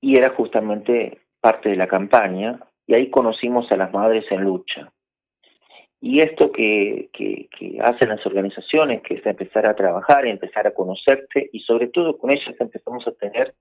y 0.00 0.16
era 0.16 0.30
justamente 0.30 1.20
parte 1.40 1.68
de 1.68 1.76
la 1.76 1.86
campaña 1.86 2.60
y 2.86 2.94
ahí 2.94 3.10
conocimos 3.10 3.70
a 3.70 3.76
las 3.76 3.92
madres 3.92 4.24
en 4.30 4.42
lucha. 4.42 4.92
Y 6.00 6.20
esto 6.20 6.52
que, 6.52 7.08
que, 7.12 7.48
hacen 7.80 8.10
las 8.10 8.26
organizaciones, 8.26 9.02
que 9.02 9.14
es 9.14 9.24
empezar 9.24 9.66
a 9.66 9.74
trabajar, 9.74 10.26
empezar 10.26 10.66
a 10.66 10.74
conocerte 10.74 11.48
y 11.50 11.60
sobre 11.60 11.88
todo 11.88 12.18
con 12.18 12.30
ellas 12.30 12.54
empezamos 12.58 13.06
a 13.06 13.12
tener 13.12 13.54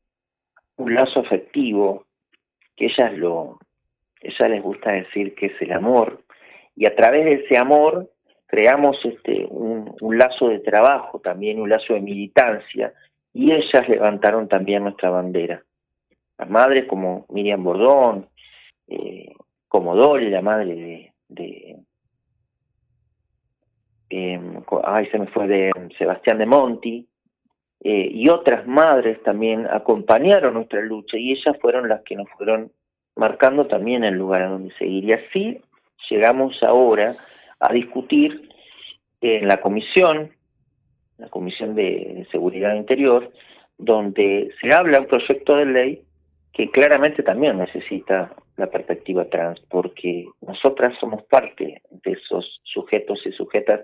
un 0.76 0.94
lazo 0.94 1.22
afectivo 1.22 2.06
que 2.76 2.88
ellas 2.88 3.14
lo, 3.18 3.60
ella 4.24 4.48
les 4.48 4.64
gusta 4.64 4.92
decir 4.92 5.36
que 5.36 5.48
es 5.48 5.62
el 5.62 5.72
amor, 5.74 6.24
y 6.76 6.86
a 6.86 6.96
través 6.96 7.26
de 7.26 7.34
ese 7.34 7.58
amor 7.58 8.10
creamos 8.48 8.98
este 9.04 9.46
un, 9.50 9.96
lazo 10.18 10.50
de 10.50 10.60
trabajo, 10.60 11.20
también 11.20 11.60
un 11.60 11.70
lazo 11.70 11.94
de 11.94 12.02
militancia, 12.02 12.94
y 13.34 13.52
ellas 13.52 13.88
levantaron 13.90 14.48
también 14.48 14.84
nuestra 14.84 15.10
bandera. 15.10 15.64
Las 16.38 16.50
madres 16.50 16.86
como 16.88 17.26
Miriam 17.30 17.64
Bordón, 17.64 18.30
eh, 18.88 19.34
como 19.68 19.96
Dolly, 19.96 20.30
la 20.30 20.42
madre 20.42 20.76
de, 20.76 21.14
de 21.30 21.76
em, 24.10 24.62
ay, 24.84 25.08
se 25.08 25.20
me 25.20 25.28
fue 25.28 25.48
de 25.48 25.72
Sebastián 25.98 26.38
de 26.38 26.46
Monti, 26.46 27.08
eh, 27.86 28.08
y 28.14 28.30
otras 28.30 28.66
madres 28.66 29.22
también 29.24 29.68
acompañaron 29.70 30.54
nuestra 30.54 30.82
lucha 30.82 31.18
y 31.18 31.34
ellas 31.34 31.58
fueron 31.60 31.90
las 31.90 32.02
que 32.04 32.16
nos 32.16 32.30
fueron 32.38 32.72
marcando 33.16 33.68
también 33.68 34.04
el 34.04 34.16
lugar 34.16 34.44
a 34.44 34.50
donde 34.50 34.74
seguir. 34.76 35.06
Y 35.06 35.14
así 35.14 35.62
llegamos 36.10 36.62
ahora 36.64 37.16
a 37.60 37.72
discutir 37.74 38.50
en 39.22 39.48
la 39.48 39.58
comisión, 39.62 40.32
la 41.18 41.30
Comisión 41.30 41.76
de, 41.76 42.28
Seguridad 42.32 42.76
Interior, 42.76 43.32
donde 43.78 44.52
se 44.62 44.74
habla 44.74 45.00
un 45.00 45.08
proyecto 45.08 45.56
de 45.56 45.66
ley 45.66 46.02
que 46.52 46.70
claramente 46.70 47.24
también 47.24 47.58
necesita 47.58 48.36
la 48.58 48.68
perspectiva 48.68 49.26
trans, 49.26 49.60
porque 49.70 50.28
nosotras 50.42 50.94
somos 51.00 51.24
parte 51.24 51.82
de 51.90 52.12
esos 52.12 52.62
sujetos 52.64 53.22
y 53.26 53.32
sujetas 53.32 53.82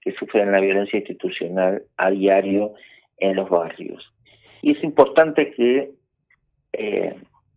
que 0.00 0.12
sufren 0.12 0.52
la 0.52 0.60
violencia 0.60 0.98
institucional 0.98 1.82
a 1.96 2.10
diario 2.10 2.74
en 3.18 3.36
los 3.36 3.48
barrios. 3.48 4.12
Y 4.60 4.72
es 4.72 4.84
importante 4.84 5.52
que 5.52 5.90
eh, 6.72 7.16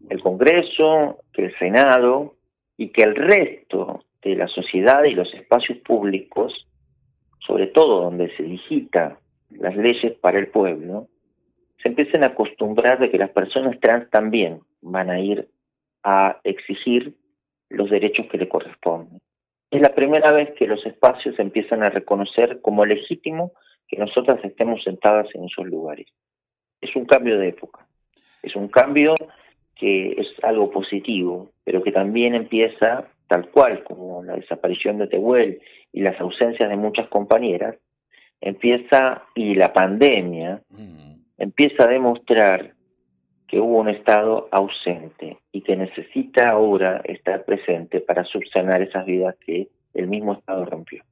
el 0.10 0.22
Congreso, 0.22 1.20
que 1.34 1.46
el 1.46 1.58
Senado 1.58 2.36
y 2.78 2.90
que 2.90 3.04
el 3.04 3.16
resto 3.16 4.04
de 4.22 4.36
la 4.36 4.48
sociedad 4.48 5.04
y 5.04 5.12
los 5.12 5.34
espacios 5.34 5.80
públicos, 5.80 6.68
sobre 7.40 7.68
todo 7.68 8.02
donde 8.02 8.36
se 8.36 8.44
digita 8.44 9.20
las 9.52 9.76
leyes 9.76 10.14
para 10.20 10.40
el 10.40 10.48
pueblo, 10.48 11.08
se 11.82 11.90
empiecen 11.90 12.24
a 12.24 12.28
acostumbrar 12.28 13.00
de 13.00 13.12
que 13.12 13.18
las 13.18 13.30
personas 13.30 13.80
trans 13.80 14.10
también 14.10 14.62
van 14.82 15.10
a 15.10 15.20
ir 15.20 15.48
a 16.04 16.40
exigir 16.44 17.16
los 17.70 17.90
derechos 17.90 18.28
que 18.28 18.38
le 18.38 18.50
corresponden. 18.50 19.22
Es 19.72 19.82
la 19.82 19.94
primera 19.94 20.32
vez 20.32 20.52
que 20.58 20.68
los 20.68 20.86
espacios 20.86 21.38
empiezan 21.40 21.84
a 21.84 21.90
reconocer 21.90 22.62
como 22.62 22.86
legítimo 22.86 23.54
que 23.88 23.98
nosotras 23.98 24.44
estemos 24.44 24.84
sentadas 24.84 25.28
en 25.34 25.46
esos 25.46 25.66
lugares. 25.66 26.08
Es 26.82 26.96
un 26.96 27.06
cambio 27.06 27.38
de 27.38 27.50
época, 27.50 27.86
es 28.42 28.56
un 28.56 28.68
cambio 28.68 29.16
que 29.76 30.14
es 30.14 30.28
algo 30.44 30.72
positivo, 30.72 31.50
pero 31.64 31.84
que 31.84 31.92
también 31.92 32.36
empieza, 32.36 33.08
tal 33.28 33.50
cual 33.50 33.84
como 33.84 34.24
la 34.24 34.36
desaparición 34.36 34.98
de 34.98 35.08
Tehuel 35.08 35.62
y 35.92 36.02
las 36.02 36.20
ausencias 36.20 36.70
de 36.70 36.78
muchas 36.78 37.08
compañeras, 37.10 37.76
empieza, 38.42 39.24
y 39.36 39.56
la 39.56 39.74
pandemia, 39.74 40.62
mm. 40.70 41.14
empieza 41.38 41.84
a 41.84 41.88
demostrar 41.88 42.74
que 43.48 43.60
hubo 43.60 43.80
un 43.80 43.90
Estado 43.90 44.48
ausente 44.52 45.38
y 45.52 45.62
que 45.62 45.76
necesita 45.76 46.50
ahora 46.50 47.02
estar 47.06 47.46
presente 47.46 48.02
para 48.02 48.24
subsanar 48.26 48.82
esas 48.82 49.06
vidas 49.06 49.36
que 49.46 49.70
el 49.94 50.08
mismo 50.08 50.34
Estado 50.34 50.66
rompió. 50.66 51.04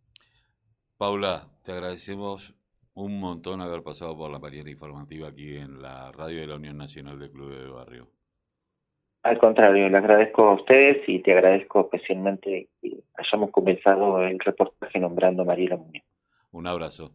Paula, 0.98 1.48
te 1.64 1.72
agradecemos 1.72 2.56
un 2.96 3.20
montón 3.20 3.62
haber 3.62 3.84
pasado 3.84 4.16
por 4.18 4.32
la 4.32 4.40
mañana 4.40 4.70
informativa 4.70 5.30
aquí 5.30 5.58
en 5.58 5.82
la 5.82 6.12
radio 6.12 6.42
de 6.42 6.48
la 6.48 6.56
Unión 6.56 6.78
Nacional 6.78 7.20
de 7.20 7.32
Clubes 7.32 7.60
de 7.60 7.70
Barrio. 7.70 8.08
Al 9.24 9.38
contrario, 9.38 9.88
le 9.88 9.98
agradezco 9.98 10.50
a 10.50 10.54
ustedes 10.56 11.08
y 11.08 11.20
te 11.20 11.32
agradezco 11.32 11.82
especialmente 11.82 12.68
que 12.82 13.04
hayamos 13.16 13.52
comenzado 13.52 14.22
el 14.22 14.38
reportaje 14.38 15.00
nombrando 15.00 15.44
a 15.44 15.46
Mariela 15.46 15.78
Muñoz. 15.78 16.04
Un 16.52 16.68
abrazo. 16.68 17.12